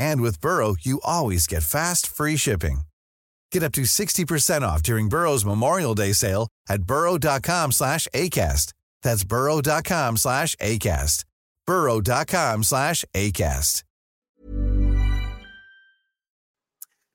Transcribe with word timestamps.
And 0.00 0.22
with 0.22 0.40
Burrow, 0.40 0.76
you 0.80 1.00
always 1.04 1.46
get 1.46 1.62
fast, 1.62 2.06
free 2.06 2.36
shipping. 2.36 2.82
Get 3.52 3.62
up 3.62 3.72
to 3.72 3.82
60% 3.82 4.62
off 4.62 4.82
during 4.82 5.08
Burrow's 5.10 5.44
Memorial 5.44 5.94
Day 5.94 6.12
sale 6.14 6.48
at 6.68 6.82
burrow.com 6.84 7.72
slash 7.72 8.08
ACAST. 8.14 8.72
That's 9.02 9.24
burrow.com 9.24 10.16
slash 10.16 10.56
ACAST. 10.56 11.24
burrow.com 11.66 12.62
slash 12.64 13.04
ACAST. 13.14 13.82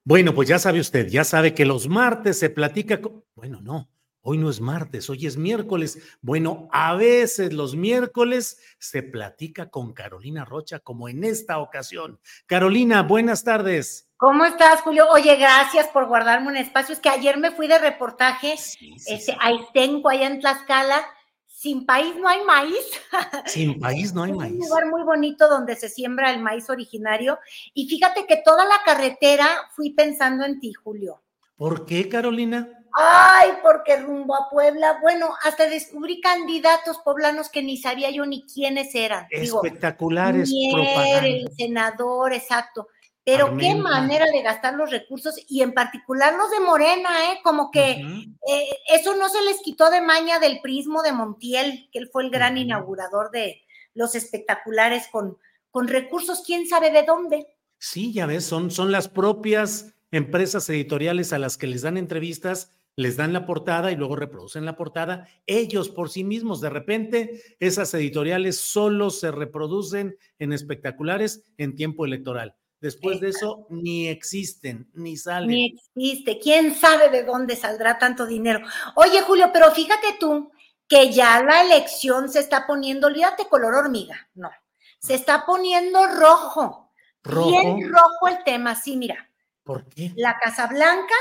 Bueno, 0.07 0.35
pues 0.35 0.47
ya 0.47 0.59
sabe 0.59 0.79
usted, 0.79 1.07
ya 1.09 1.23
sabe 1.23 1.55
que 1.55 1.65
los 1.65 1.87
martes 1.87 2.37
se 2.37 2.51
platica 2.51 3.01
con... 3.01 3.23
Bueno, 3.35 3.59
no, 3.61 3.89
Hoy 4.27 4.39
no 4.39 4.49
es 4.49 4.59
martes, 4.59 5.07
hoy 5.11 5.27
es 5.27 5.37
miércoles. 5.37 5.99
Bueno, 6.19 6.67
a 6.71 6.95
veces 6.95 7.53
los 7.53 7.75
miércoles 7.75 8.59
se 8.79 9.03
platica 9.03 9.69
con 9.69 9.93
Carolina 9.93 10.43
Rocha, 10.43 10.79
como 10.79 11.07
en 11.07 11.23
esta 11.23 11.59
ocasión. 11.59 12.19
Carolina, 12.47 13.03
buenas 13.03 13.43
tardes. 13.43 14.09
¿Cómo 14.17 14.43
estás, 14.43 14.81
Julio? 14.81 15.05
Oye, 15.11 15.35
gracias 15.35 15.89
por 15.89 16.07
guardarme 16.07 16.47
un 16.47 16.57
espacio. 16.57 16.93
Es 16.93 16.99
que 16.99 17.09
ayer 17.09 17.37
me 17.37 17.51
fui 17.51 17.67
de 17.67 17.77
reportaje 17.77 18.57
sí, 18.57 18.97
sí, 18.97 19.13
este, 19.13 19.33
sí. 19.33 19.37
ahí 19.39 19.59
tengo 19.75 20.09
allá 20.09 20.25
en 20.25 20.39
Tlaxcala. 20.39 21.05
Sin 21.45 21.85
país 21.85 22.15
no 22.15 22.27
hay 22.27 22.43
maíz. 22.45 22.83
Sin 23.45 23.79
país 23.79 24.11
no 24.11 24.23
hay 24.23 24.33
maíz. 24.33 24.55
Es 24.55 24.59
un 24.61 24.67
lugar 24.69 24.87
muy 24.87 25.03
bonito 25.03 25.47
donde 25.47 25.75
se 25.75 25.87
siembra 25.87 26.31
el 26.31 26.41
maíz 26.41 26.67
originario. 26.71 27.37
Y 27.75 27.87
fíjate 27.87 28.25
que 28.25 28.41
toda 28.43 28.65
la 28.65 28.81
carretera 28.83 29.47
fui 29.75 29.93
pensando 29.93 30.45
en 30.45 30.59
ti, 30.59 30.73
Julio. 30.73 31.21
¿Por 31.55 31.85
qué, 31.85 32.09
Carolina? 32.09 32.84
Ay, 32.97 33.51
porque 33.61 33.97
rumbo 33.97 34.35
a 34.35 34.49
Puebla, 34.49 34.99
bueno, 35.01 35.35
hasta 35.43 35.67
descubrí 35.67 36.21
candidatos 36.21 36.97
poblanos 36.99 37.49
que 37.49 37.61
ni 37.61 37.77
sabía 37.77 38.09
yo 38.09 38.25
ni 38.25 38.45
quiénes 38.45 38.95
eran. 38.95 39.27
Espectaculares 39.29 40.49
Digo, 40.49 40.77
el 41.21 41.49
senador, 41.57 42.33
exacto. 42.33 42.87
Pero 43.25 43.57
qué 43.57 43.73
manera 43.73 44.25
de 44.27 44.43
gastar 44.43 44.75
los 44.75 44.91
recursos 44.91 45.35
y 45.49 45.63
en 45.63 45.73
particular 45.73 46.35
los 46.35 46.51
de 46.51 46.59
Morena, 46.59 47.09
¿eh? 47.31 47.39
Como 47.43 47.71
que 47.71 47.97
uh 47.99 48.07
-huh. 48.07 48.37
eh, 48.47 48.77
eso 48.93 49.15
no 49.15 49.29
se 49.29 49.41
les 49.41 49.61
quitó 49.61 49.89
de 49.89 49.99
maña 49.99 50.37
del 50.39 50.61
prismo 50.61 51.01
de 51.01 51.11
Montiel, 51.11 51.89
que 51.91 51.99
él 51.99 52.09
fue 52.11 52.23
el 52.23 52.29
gran 52.29 52.53
uh 52.53 52.57
-huh. 52.57 52.61
inaugurador 52.61 53.31
de 53.31 53.63
los 53.95 54.13
espectaculares 54.13 55.07
con, 55.11 55.39
con 55.71 55.87
recursos, 55.87 56.43
quién 56.45 56.67
sabe 56.67 56.91
de 56.91 57.01
dónde. 57.03 57.47
Sí, 57.79 58.13
ya 58.13 58.27
ves, 58.27 58.45
son, 58.45 58.69
son 58.69 58.91
las 58.91 59.07
propias 59.09 59.95
empresas 60.11 60.69
editoriales 60.69 61.33
a 61.33 61.39
las 61.39 61.57
que 61.57 61.67
les 61.67 61.81
dan 61.81 61.97
entrevistas 61.97 62.71
les 62.95 63.17
dan 63.17 63.33
la 63.33 63.45
portada 63.45 63.91
y 63.91 63.95
luego 63.95 64.15
reproducen 64.15 64.65
la 64.65 64.75
portada 64.75 65.27
ellos 65.45 65.89
por 65.89 66.09
sí 66.09 66.23
mismos. 66.23 66.61
De 66.61 66.69
repente, 66.69 67.41
esas 67.59 67.93
editoriales 67.93 68.57
solo 68.57 69.09
se 69.09 69.31
reproducen 69.31 70.17
en 70.39 70.53
espectaculares 70.53 71.43
en 71.57 71.75
tiempo 71.75 72.05
electoral. 72.05 72.55
Después 72.79 73.19
de 73.19 73.29
eso, 73.29 73.65
ni 73.69 74.07
existen, 74.07 74.89
ni 74.93 75.17
salen. 75.17 75.49
Ni 75.49 75.73
existe. 75.73 76.39
¿Quién 76.39 76.75
sabe 76.75 77.09
de 77.09 77.23
dónde 77.23 77.55
saldrá 77.55 77.97
tanto 77.97 78.25
dinero? 78.25 78.59
Oye, 78.95 79.21
Julio, 79.21 79.49
pero 79.51 79.71
fíjate 79.71 80.17
tú 80.19 80.51
que 80.87 81.11
ya 81.11 81.41
la 81.41 81.63
elección 81.63 82.29
se 82.29 82.39
está 82.39 82.67
poniendo, 82.67 83.07
olvídate 83.07 83.47
color 83.47 83.73
hormiga, 83.73 84.29
no, 84.35 84.51
se 84.99 85.15
está 85.15 85.45
poniendo 85.45 86.05
rojo. 86.07 86.93
¿Rojo? 87.23 87.49
Bien 87.49 87.91
rojo 87.91 88.27
el 88.27 88.43
tema, 88.43 88.75
sí, 88.75 88.97
mira. 88.97 89.31
¿Por 89.63 89.89
qué? 89.89 90.11
La 90.15 90.37
Casa 90.37 90.67
Blanca. 90.67 91.15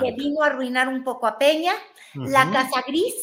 Que 0.00 0.12
vino 0.12 0.42
a 0.42 0.46
arruinar 0.46 0.88
un 0.88 1.04
poco 1.04 1.26
a 1.26 1.38
Peña, 1.38 1.72
uh 2.14 2.20
-huh. 2.20 2.28
la 2.28 2.50
Casa 2.50 2.82
Gris, 2.86 3.14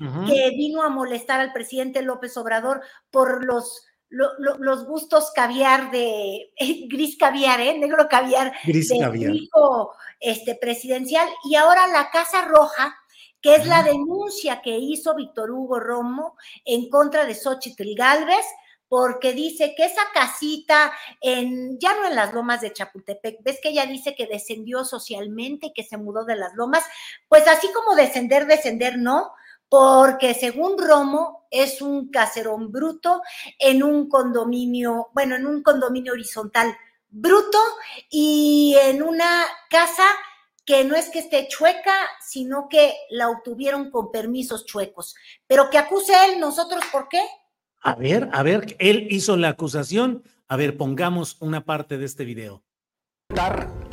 uh 0.00 0.04
-huh. 0.04 0.26
que 0.26 0.50
vino 0.50 0.82
a 0.82 0.88
molestar 0.88 1.40
al 1.40 1.52
presidente 1.52 2.02
López 2.02 2.36
Obrador 2.36 2.82
por 3.10 3.44
los, 3.44 3.86
lo, 4.08 4.28
lo, 4.38 4.56
los 4.58 4.86
gustos 4.86 5.32
caviar 5.34 5.90
de 5.90 6.52
eh, 6.56 6.86
gris 6.88 7.16
caviar, 7.16 7.60
¿eh? 7.60 7.78
negro 7.78 8.08
caviar 8.08 8.52
gris 8.64 8.88
del 8.88 9.00
caviar. 9.00 9.34
hijo 9.34 9.92
este, 10.20 10.54
presidencial, 10.54 11.28
y 11.44 11.56
ahora 11.56 11.86
la 11.88 12.10
Casa 12.10 12.44
Roja, 12.44 12.94
que 13.40 13.54
es 13.56 13.60
uh 13.60 13.64
-huh. 13.64 13.68
la 13.68 13.82
denuncia 13.82 14.62
que 14.62 14.76
hizo 14.78 15.14
Víctor 15.14 15.50
Hugo 15.50 15.78
Romo 15.80 16.36
en 16.64 16.88
contra 16.88 17.24
de 17.26 17.34
Xochitl 17.34 17.94
Galvez, 17.94 18.46
porque 18.88 19.32
dice 19.32 19.74
que 19.76 19.84
esa 19.84 20.02
casita, 20.12 20.92
en, 21.20 21.78
ya 21.78 21.94
no 21.94 22.06
en 22.06 22.14
las 22.14 22.32
lomas 22.32 22.60
de 22.60 22.72
Chapultepec, 22.72 23.42
ves 23.42 23.58
que 23.62 23.70
ella 23.70 23.86
dice 23.86 24.14
que 24.14 24.26
descendió 24.26 24.84
socialmente, 24.84 25.72
que 25.74 25.82
se 25.82 25.96
mudó 25.96 26.24
de 26.24 26.36
las 26.36 26.54
lomas, 26.54 26.84
pues 27.28 27.46
así 27.48 27.68
como 27.72 27.96
descender, 27.96 28.46
descender, 28.46 28.98
no, 28.98 29.32
porque 29.68 30.34
según 30.34 30.78
Romo 30.78 31.46
es 31.50 31.82
un 31.82 32.10
caserón 32.10 32.70
bruto 32.70 33.22
en 33.58 33.82
un 33.82 34.08
condominio, 34.08 35.08
bueno, 35.14 35.34
en 35.34 35.46
un 35.46 35.62
condominio 35.62 36.12
horizontal 36.12 36.76
bruto 37.08 37.58
y 38.10 38.76
en 38.82 39.02
una 39.02 39.44
casa 39.70 40.04
que 40.64 40.84
no 40.84 40.96
es 40.96 41.10
que 41.10 41.18
esté 41.18 41.46
chueca, 41.48 41.94
sino 42.20 42.68
que 42.68 42.94
la 43.10 43.28
obtuvieron 43.28 43.90
con 43.90 44.10
permisos 44.10 44.64
chuecos. 44.64 45.14
Pero 45.46 45.68
que 45.70 45.78
acuse 45.78 46.12
él, 46.26 46.40
nosotros, 46.40 46.82
¿por 46.90 47.08
qué? 47.08 47.22
A 47.84 47.94
ver, 47.96 48.30
a 48.32 48.42
ver, 48.42 48.76
él 48.78 49.08
hizo 49.10 49.36
la 49.36 49.50
acusación. 49.50 50.22
A 50.48 50.56
ver, 50.56 50.78
pongamos 50.78 51.36
una 51.40 51.64
parte 51.64 51.98
de 51.98 52.06
este 52.06 52.24
video 52.24 52.64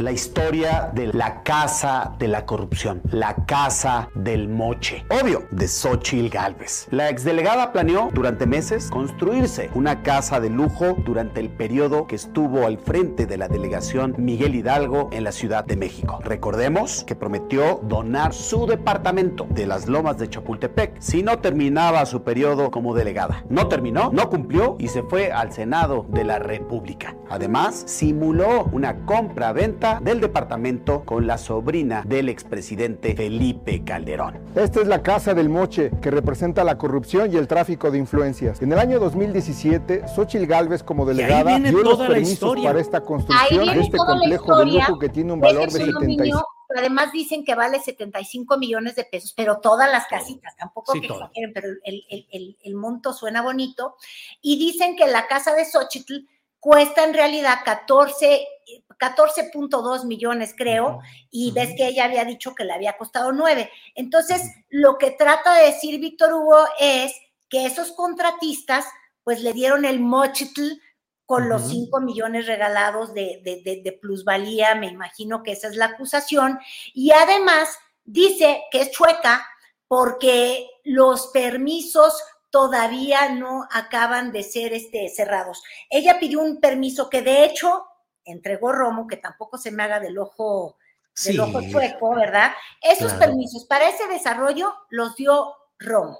la 0.02 0.12
historia 0.12 0.92
de 0.94 1.14
la 1.14 1.44
casa 1.44 2.16
de 2.18 2.28
la 2.28 2.46
corrupción, 2.46 3.02
la 3.12 3.36
casa 3.46 4.10
del 4.16 4.50
moche, 4.50 5.06
obvio, 5.10 5.44
de 5.52 5.68
Xochitl 5.68 6.30
Galvez. 6.30 6.88
La 6.92 7.10
exdelegada 7.10 7.72
planeó 7.72 8.10
durante 8.14 8.46
meses 8.46 8.90
construirse 8.90 9.70
una 9.76 10.02
casa 10.02 10.40
de 10.40 10.50
lujo 10.50 10.96
durante 11.06 11.40
el 11.40 11.50
periodo 11.50 12.08
que 12.08 12.16
estuvo 12.16 12.66
al 12.66 12.80
frente 12.80 13.26
de 13.26 13.38
la 13.38 13.48
delegación 13.48 14.16
Miguel 14.18 14.56
Hidalgo 14.56 15.10
en 15.12 15.24
la 15.24 15.32
Ciudad 15.32 15.66
de 15.66 15.76
México. 15.76 16.20
Recordemos 16.24 17.04
que 17.04 17.16
prometió 17.16 17.80
donar 17.84 18.34
su 18.34 18.66
departamento 18.66 19.46
de 19.50 19.68
las 19.68 19.88
lomas 19.88 20.18
de 20.18 20.30
Chapultepec 20.30 21.00
si 21.00 21.22
no 21.22 21.40
terminaba 21.40 22.06
su 22.06 22.24
periodo 22.24 22.72
como 22.72 22.96
delegada. 22.96 23.44
No 23.50 23.68
terminó, 23.68 24.10
no 24.12 24.30
cumplió 24.30 24.76
y 24.80 24.88
se 24.88 25.04
fue 25.04 25.32
al 25.32 25.52
Senado 25.52 26.06
de 26.10 26.24
la 26.24 26.40
República. 26.40 27.16
Además, 27.30 27.84
simuló 27.86 28.66
una 28.72 29.06
compra 29.06 29.54
del 30.00 30.22
departamento 30.22 31.04
con 31.04 31.28
la 31.28 31.38
sobrina 31.38 32.04
del 32.06 32.30
expresidente 32.30 33.16
Felipe 33.16 33.84
Calderón. 33.84 34.40
Esta 34.56 34.82
es 34.82 34.88
la 34.88 35.02
Casa 35.02 35.34
del 35.34 35.50
Moche, 35.50 35.92
que 36.02 36.12
representa 36.12 36.64
la 36.64 36.78
corrupción 36.78 37.34
y 37.34 37.38
el 37.38 37.48
tráfico 37.48 37.92
de 37.92 37.98
influencias. 37.98 38.62
En 38.62 38.72
el 38.72 38.80
año 38.80 39.00
2017, 39.00 40.08
Xochil 40.08 40.48
Gálvez, 40.48 40.84
como 40.84 41.06
delegada, 41.06 41.60
dio 41.60 41.84
los 41.84 42.00
permisos 42.00 42.56
para 42.62 42.80
esta 42.80 43.02
construcción 43.02 43.66
de 43.66 43.82
este 43.82 43.98
complejo 43.98 44.58
de 44.58 44.66
lujo 44.66 45.00
que 45.00 45.10
tiene 45.10 45.34
un 45.34 45.42
valor 45.42 45.72
de 45.72 45.86
75 45.86 46.46
además 46.78 47.12
dicen 47.12 47.44
que 47.44 47.56
vale 47.56 47.80
75 47.80 48.58
millones 48.58 48.96
de 48.96 49.04
pesos, 49.04 49.34
pero 49.36 49.60
todas 49.60 49.92
las 49.92 50.08
casitas, 50.08 50.56
tampoco 50.56 50.94
sí, 50.94 51.02
que 51.02 51.08
exageren, 51.08 51.54
pero 51.54 51.68
el, 51.84 52.06
el, 52.10 52.28
el, 52.32 52.58
el, 52.64 52.76
monto 52.76 53.14
suena 53.14 53.42
bonito. 53.42 53.96
Y 54.42 54.58
dicen 54.58 54.96
que 54.96 55.08
la 55.08 55.28
casa 55.28 55.54
de 55.54 55.66
Xochitl 55.66 56.28
cuesta 56.60 57.04
en 57.04 57.14
realidad 57.14 57.60
14 57.66 58.48
14.2 59.02 60.06
millones, 60.06 60.54
creo, 60.56 61.00
y 61.32 61.52
ves 61.52 61.74
que 61.76 61.88
ella 61.88 62.06
había 62.06 62.24
dicho 62.24 62.54
que 62.54 62.64
le 62.64 62.74
había 62.74 62.98
costado 62.98 63.32
9. 63.32 63.70
Entonces, 63.96 64.44
lo 64.70 65.00
que 65.00 65.10
trata 65.10 65.56
de 65.56 65.66
decir 65.66 66.00
Víctor 66.00 66.34
Hugo 66.34 66.60
es 66.80 67.12
que 67.50 67.66
esos 67.66 67.94
contratistas, 67.94 68.86
pues 69.24 69.42
le 69.42 69.54
dieron 69.54 69.86
el 69.86 70.00
mochitl 70.00 70.74
con 71.26 71.50
los 71.50 71.70
5 71.70 72.00
millones 72.02 72.46
regalados 72.46 73.14
de, 73.14 73.42
de, 73.44 74.00
plusvalía, 74.00 74.76
me 74.76 74.88
imagino 74.88 75.42
que 75.44 75.54
esa 75.54 75.70
es 75.70 75.78
la 75.78 75.86
acusación, 75.86 76.60
y 76.94 77.12
además 77.12 77.70
dice 78.04 78.64
que 78.70 78.82
es 78.82 78.92
chueca 78.92 79.48
porque 79.88 80.68
los 80.84 81.28
permisos 81.28 82.22
todavía 82.50 83.30
no 83.30 83.66
acaban 83.72 84.32
de 84.32 84.44
ser 84.44 84.74
este, 84.74 85.10
cerrados. 85.10 85.64
Ella 85.90 86.20
pidió 86.20 86.42
un 86.42 86.60
permiso 86.60 87.10
que 87.10 87.22
de 87.22 87.46
hecho 87.46 87.86
entregó 88.26 88.72
Romo, 88.72 89.08
que 89.08 89.18
tampoco 89.18 89.58
se 89.58 89.72
me 89.72 89.84
haga 89.84 90.00
del 90.00 90.18
ojo, 90.18 90.78
del 91.26 91.40
ojo 91.40 91.62
chueco, 91.62 92.16
¿verdad? 92.16 92.52
Esos 92.82 93.14
permisos 93.14 93.66
para 93.66 93.90
ese 93.90 94.08
desarrollo 94.08 94.74
los 94.90 95.16
dio 95.16 95.56
Romo 95.80 96.20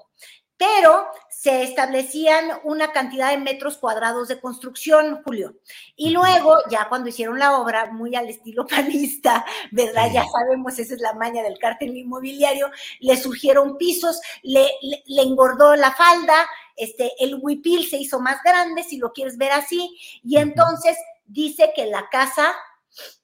pero 0.62 1.06
se 1.28 1.64
establecían 1.64 2.52
una 2.62 2.92
cantidad 2.92 3.30
de 3.30 3.36
metros 3.36 3.78
cuadrados 3.78 4.28
de 4.28 4.40
construcción, 4.40 5.20
Julio. 5.24 5.56
Y 5.96 6.10
luego, 6.10 6.56
ya 6.70 6.88
cuando 6.88 7.08
hicieron 7.08 7.40
la 7.40 7.58
obra, 7.58 7.86
muy 7.86 8.14
al 8.14 8.28
estilo 8.28 8.64
panista, 8.68 9.44
¿verdad? 9.72 10.08
Ya 10.12 10.24
sabemos, 10.24 10.78
esa 10.78 10.94
es 10.94 11.00
la 11.00 11.14
maña 11.14 11.42
del 11.42 11.58
cártel 11.58 11.96
inmobiliario, 11.96 12.70
le 13.00 13.16
surgieron 13.16 13.76
pisos, 13.76 14.20
le, 14.44 14.70
le, 14.82 15.22
engordó 15.22 15.74
la 15.74 15.90
falda, 15.90 16.48
este, 16.76 17.10
el 17.18 17.40
huipil 17.42 17.88
se 17.88 17.96
hizo 17.96 18.20
más 18.20 18.40
grande, 18.44 18.84
si 18.84 18.98
lo 18.98 19.12
quieres 19.12 19.36
ver 19.36 19.50
así, 19.50 19.98
y 20.22 20.36
entonces 20.36 20.96
dice 21.24 21.72
que 21.74 21.86
la 21.86 22.08
casa, 22.10 22.54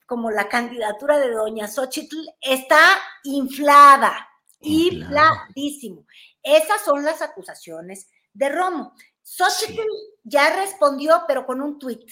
como 0.07 0.31
la 0.31 0.49
candidatura 0.49 1.19
de 1.19 1.31
doña 1.31 1.69
Xochitl, 1.69 2.17
está 2.41 2.81
inflada, 3.25 4.29
infladísimo. 4.61 6.07
Esas 6.43 6.83
son 6.85 7.05
las 7.05 7.23
acusaciones 7.23 8.09
de 8.33 8.49
Romo. 8.49 8.95
Xochitl 9.23 9.83
ya 10.25 10.57
respondió, 10.57 11.25
pero 11.27 11.45
con 11.45 11.61
un 11.61 11.79
tuit. 11.79 12.11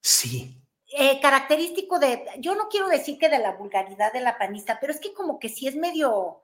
Sí. 0.00 0.60
Eh, 0.98 1.20
característico 1.20 1.98
de, 1.98 2.24
yo 2.38 2.54
no 2.54 2.68
quiero 2.68 2.88
decir 2.88 3.18
que 3.18 3.28
de 3.28 3.38
la 3.38 3.52
vulgaridad 3.52 4.12
de 4.12 4.20
la 4.20 4.38
panista, 4.38 4.78
pero 4.80 4.92
es 4.92 5.00
que 5.00 5.12
como 5.12 5.38
que 5.38 5.48
sí 5.48 5.66
es 5.66 5.74
medio, 5.74 6.42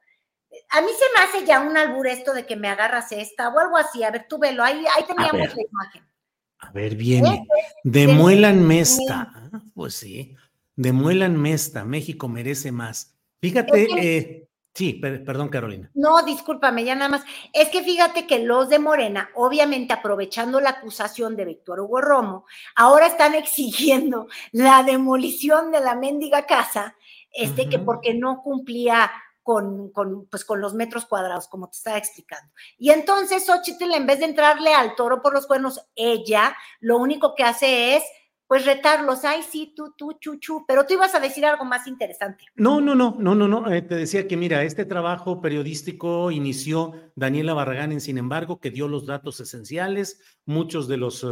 a 0.69 0.81
mí 0.81 0.89
se 0.89 1.05
me 1.17 1.25
hace 1.25 1.47
ya 1.47 1.61
un 1.61 1.77
albur 1.77 2.07
esto 2.07 2.35
de 2.35 2.45
que 2.45 2.57
me 2.57 2.69
agarras 2.69 3.13
esta 3.13 3.49
o 3.49 3.59
algo 3.59 3.77
así. 3.77 4.03
A 4.05 4.11
ver, 4.11 4.27
tú 4.29 4.39
velo, 4.39 4.63
ahí, 4.63 4.85
ahí 4.95 5.05
teníamos 5.05 5.55
la 5.55 5.63
imagen. 5.63 6.12
A 6.63 6.71
ver, 6.71 6.97
viene. 6.97 7.47
De 7.85 8.09
Muelan 8.09 8.67
Mesta. 8.67 9.31
Ah, 9.35 9.63
pues 9.75 9.95
sí. 9.95 10.35
De 10.75 10.93
Muelan 10.93 11.41
Mesta. 11.41 11.85
México 11.85 12.29
merece 12.29 12.73
más. 12.73 13.15
Fíjate, 13.41 13.89
eh, 13.99 14.49
Sí, 14.75 14.95
perdón, 14.95 15.51
Carolina. 15.51 15.91
No, 15.93 16.23
discúlpame, 16.23 16.85
ya 16.85 16.95
nada 16.95 17.11
más. 17.11 17.25
Es 17.53 17.69
que 17.69 17.83
fíjate 17.83 18.27
que 18.27 18.39
los 18.39 18.71
de 18.71 18.79
Morena, 18.79 19.29
obviamente 19.35 19.93
aprovechando 19.93 20.61
la 20.61 20.71
acusación 20.71 21.37
de 21.37 21.45
Víctor 21.45 21.81
Hugo 21.81 22.01
Romo, 22.01 22.47
ahora 22.75 23.07
están 23.07 23.35
exigiendo 23.35 24.29
la 24.51 24.83
demolición 24.83 25.73
de 25.73 25.81
la 25.81 25.95
mendiga 25.95 26.47
casa, 26.47 26.97
este, 27.33 27.69
que 27.69 27.79
porque 27.79 28.15
no 28.15 28.43
cumplía 28.43 29.11
con, 29.43 29.93
pues, 30.31 30.45
con 30.45 30.61
los 30.61 30.75
metros 30.75 31.07
cuadrados, 31.07 31.49
como 31.49 31.69
te 31.69 31.77
estaba 31.77 31.99
explicando. 31.99 32.53
Y 32.79 32.91
entonces 32.91 33.45
Xochitl, 33.47 33.93
en 33.93 34.07
vez 34.07 34.21
de 34.21 34.27
entrarle 34.27 34.75
al 34.75 34.95
toro 34.95 35.21
por 35.23 35.33
los 35.35 35.47
cuernos, 35.47 35.81
ella 35.95 36.57
lo 36.81 36.99
único 36.99 37.35
que 37.35 37.45
hace 37.45 37.97
es 37.97 38.05
pues 38.53 38.67
retarlos, 38.67 39.25
ay, 39.25 39.41
sí, 39.51 39.73
tú, 39.75 39.95
tú, 39.97 40.19
chuchu, 40.21 40.67
pero 40.69 40.85
tú 40.85 40.93
ibas 40.93 41.15
a 41.15 41.21
decir 41.21 41.47
algo 41.47 41.65
más 41.65 41.87
interesante. 41.87 42.45
No, 42.55 42.83
no, 42.83 42.95
no, 42.95 43.17
no, 43.19 43.35
no, 43.35 43.49
no, 43.49 43.73
eh, 43.73 43.81
te 43.81 43.95
decía 43.95 44.29
que 44.29 44.37
mira, 44.37 44.63
este 44.63 44.85
trabajo 44.85 45.41
periodístico 45.41 46.31
inició 46.31 46.93
Daniela 47.17 47.55
Barragán 47.55 47.93
en 47.93 48.03
Sin 48.03 48.19
embargo, 48.19 48.61
que 48.61 48.71
dio 48.71 48.89
los 48.89 49.07
datos 49.07 49.41
esenciales, 49.41 50.21
muchos 50.45 50.87
de 50.87 50.99
los 50.99 51.25
eh, 51.25 51.29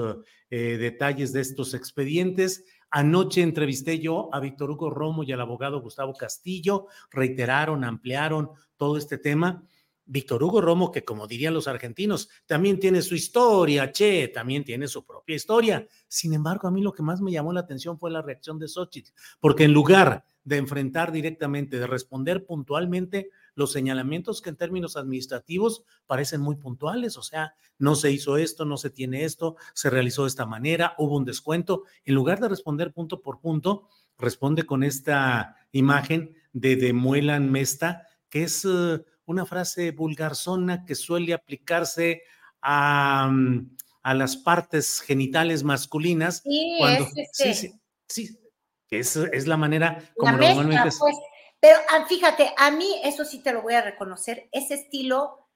eh, 0.48 0.78
detalles 0.78 1.34
de 1.34 1.42
estos 1.42 1.74
expedientes. 1.74 2.64
Anoche 2.90 3.42
entrevisté 3.42 4.00
yo 4.00 4.28
a 4.32 4.40
Víctor 4.40 4.70
Hugo 4.70 4.90
Romo 4.90 5.22
y 5.22 5.32
al 5.32 5.40
abogado 5.40 5.80
Gustavo 5.80 6.14
Castillo, 6.14 6.86
reiteraron, 7.10 7.84
ampliaron 7.84 8.50
todo 8.76 8.96
este 8.96 9.18
tema. 9.18 9.62
Víctor 10.06 10.42
Hugo 10.42 10.60
Romo, 10.60 10.90
que 10.90 11.04
como 11.04 11.28
dirían 11.28 11.54
los 11.54 11.68
argentinos, 11.68 12.28
también 12.46 12.80
tiene 12.80 13.00
su 13.00 13.14
historia, 13.14 13.92
che, 13.92 14.26
también 14.26 14.64
tiene 14.64 14.88
su 14.88 15.06
propia 15.06 15.36
historia. 15.36 15.86
Sin 16.08 16.34
embargo, 16.34 16.66
a 16.66 16.72
mí 16.72 16.82
lo 16.82 16.92
que 16.92 17.04
más 17.04 17.20
me 17.20 17.30
llamó 17.30 17.52
la 17.52 17.60
atención 17.60 17.96
fue 17.96 18.10
la 18.10 18.20
reacción 18.20 18.58
de 18.58 18.66
Xochitl, 18.66 19.12
porque 19.38 19.64
en 19.64 19.72
lugar 19.72 20.24
de 20.42 20.56
enfrentar 20.56 21.12
directamente, 21.12 21.78
de 21.78 21.86
responder 21.86 22.44
puntualmente, 22.44 23.30
los 23.60 23.72
señalamientos 23.72 24.40
que 24.40 24.48
en 24.48 24.56
términos 24.56 24.96
administrativos 24.96 25.84
parecen 26.06 26.40
muy 26.40 26.56
puntuales, 26.56 27.16
o 27.18 27.22
sea, 27.22 27.54
no 27.78 27.94
se 27.94 28.10
hizo 28.10 28.38
esto, 28.38 28.64
no 28.64 28.78
se 28.78 28.90
tiene 28.90 29.24
esto, 29.24 29.56
se 29.74 29.90
realizó 29.90 30.22
de 30.22 30.28
esta 30.28 30.46
manera, 30.46 30.94
hubo 30.98 31.16
un 31.16 31.26
descuento, 31.26 31.84
en 32.04 32.14
lugar 32.14 32.40
de 32.40 32.48
responder 32.48 32.92
punto 32.92 33.20
por 33.20 33.38
punto, 33.38 33.88
responde 34.18 34.64
con 34.64 34.82
esta 34.82 35.56
imagen 35.72 36.34
de 36.52 36.76
Demuelan 36.76 37.52
Mesta, 37.52 38.06
que 38.30 38.44
es 38.44 38.64
uh, 38.64 39.04
una 39.26 39.44
frase 39.44 39.90
vulgarzona 39.92 40.86
que 40.86 40.94
suele 40.94 41.34
aplicarse 41.34 42.22
a, 42.62 43.28
mm, 43.30 43.76
a 44.02 44.14
las 44.14 44.38
partes 44.38 45.00
genitales 45.00 45.62
masculinas. 45.64 46.42
Sí, 46.42 46.76
cuando, 46.78 47.06
sí, 47.32 47.54
sí, 47.54 47.72
sí, 48.08 48.38
es, 48.88 49.16
es 49.16 49.46
la 49.46 49.58
manera 49.58 50.02
como 50.16 50.32
normalmente... 50.32 50.90
Pues, 50.98 51.16
pero 51.60 51.78
ah, 51.90 52.06
fíjate, 52.06 52.52
a 52.56 52.70
mí 52.70 53.00
eso 53.04 53.24
sí 53.24 53.42
te 53.42 53.52
lo 53.52 53.62
voy 53.62 53.74
a 53.74 53.82
reconocer, 53.82 54.48
ese 54.50 54.74
estilo 54.74 55.48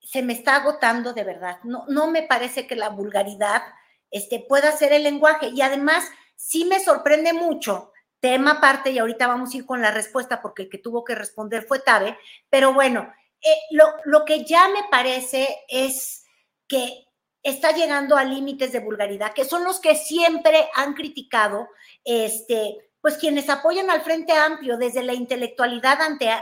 se 0.00 0.22
me 0.22 0.32
está 0.32 0.56
agotando 0.56 1.12
de 1.12 1.24
verdad. 1.24 1.58
No, 1.64 1.84
no 1.88 2.10
me 2.10 2.22
parece 2.22 2.66
que 2.66 2.76
la 2.76 2.90
vulgaridad 2.90 3.62
este, 4.10 4.40
pueda 4.40 4.72
ser 4.72 4.92
el 4.92 5.02
lenguaje 5.02 5.48
y 5.48 5.62
además 5.62 6.04
sí 6.36 6.64
me 6.64 6.80
sorprende 6.80 7.32
mucho 7.32 7.92
tema 8.20 8.52
aparte 8.52 8.90
y 8.90 8.98
ahorita 8.98 9.26
vamos 9.26 9.52
a 9.52 9.56
ir 9.58 9.66
con 9.66 9.82
la 9.82 9.90
respuesta 9.90 10.40
porque 10.40 10.62
el 10.62 10.70
que 10.70 10.78
tuvo 10.78 11.04
que 11.04 11.14
responder 11.14 11.64
fue 11.64 11.80
Tabe, 11.80 12.18
pero 12.48 12.72
bueno, 12.72 13.12
eh, 13.42 13.56
lo, 13.70 13.86
lo 14.04 14.24
que 14.24 14.44
ya 14.44 14.68
me 14.68 14.84
parece 14.90 15.64
es 15.68 16.24
que 16.66 17.06
está 17.42 17.72
llegando 17.72 18.16
a 18.16 18.24
límites 18.24 18.72
de 18.72 18.80
vulgaridad, 18.80 19.34
que 19.34 19.44
son 19.44 19.64
los 19.64 19.78
que 19.78 19.94
siempre 19.94 20.68
han 20.74 20.94
criticado, 20.94 21.68
este, 22.02 22.78
pues 23.04 23.18
quienes 23.18 23.50
apoyan 23.50 23.90
al 23.90 24.00
Frente 24.00 24.32
Amplio 24.32 24.78
desde 24.78 25.02
la 25.02 25.12
intelectualidad 25.12 25.98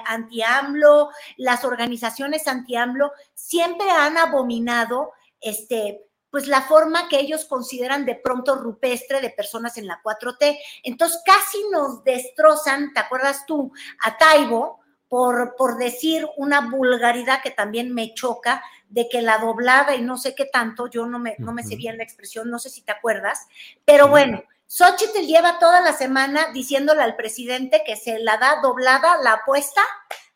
anti-AMLO, 0.06 1.10
las 1.36 1.64
organizaciones 1.64 2.46
anti-AMLO, 2.46 3.10
siempre 3.34 3.90
han 3.90 4.16
abominado 4.16 5.10
este, 5.40 6.04
pues 6.30 6.46
la 6.46 6.62
forma 6.62 7.08
que 7.08 7.18
ellos 7.18 7.46
consideran 7.46 8.06
de 8.06 8.14
pronto 8.14 8.54
rupestre 8.54 9.20
de 9.20 9.30
personas 9.30 9.76
en 9.76 9.88
la 9.88 10.00
4T. 10.04 10.56
Entonces 10.84 11.20
casi 11.26 11.58
nos 11.72 12.04
destrozan, 12.04 12.92
¿te 12.92 13.00
acuerdas 13.00 13.44
tú? 13.44 13.72
A 14.04 14.16
Taibo 14.16 14.78
por, 15.08 15.56
por 15.56 15.78
decir 15.78 16.28
una 16.36 16.70
vulgaridad 16.70 17.42
que 17.42 17.50
también 17.50 17.92
me 17.92 18.14
choca, 18.14 18.62
de 18.88 19.08
que 19.08 19.20
la 19.20 19.38
doblada 19.38 19.96
y 19.96 20.02
no 20.02 20.16
sé 20.16 20.36
qué 20.36 20.44
tanto, 20.44 20.86
yo 20.86 21.06
no 21.06 21.18
me, 21.18 21.34
no 21.38 21.52
me 21.52 21.64
sé 21.64 21.74
bien 21.74 21.96
la 21.96 22.04
expresión, 22.04 22.50
no 22.50 22.60
sé 22.60 22.70
si 22.70 22.82
te 22.82 22.92
acuerdas, 22.92 23.48
pero 23.84 24.06
bueno, 24.06 24.44
Xochitl 24.72 25.26
lleva 25.26 25.58
toda 25.58 25.82
la 25.82 25.92
semana 25.92 26.50
diciéndole 26.54 27.02
al 27.02 27.14
presidente 27.14 27.82
que 27.84 27.94
se 27.94 28.18
la 28.20 28.38
da 28.38 28.60
doblada 28.62 29.18
la 29.22 29.34
apuesta, 29.34 29.82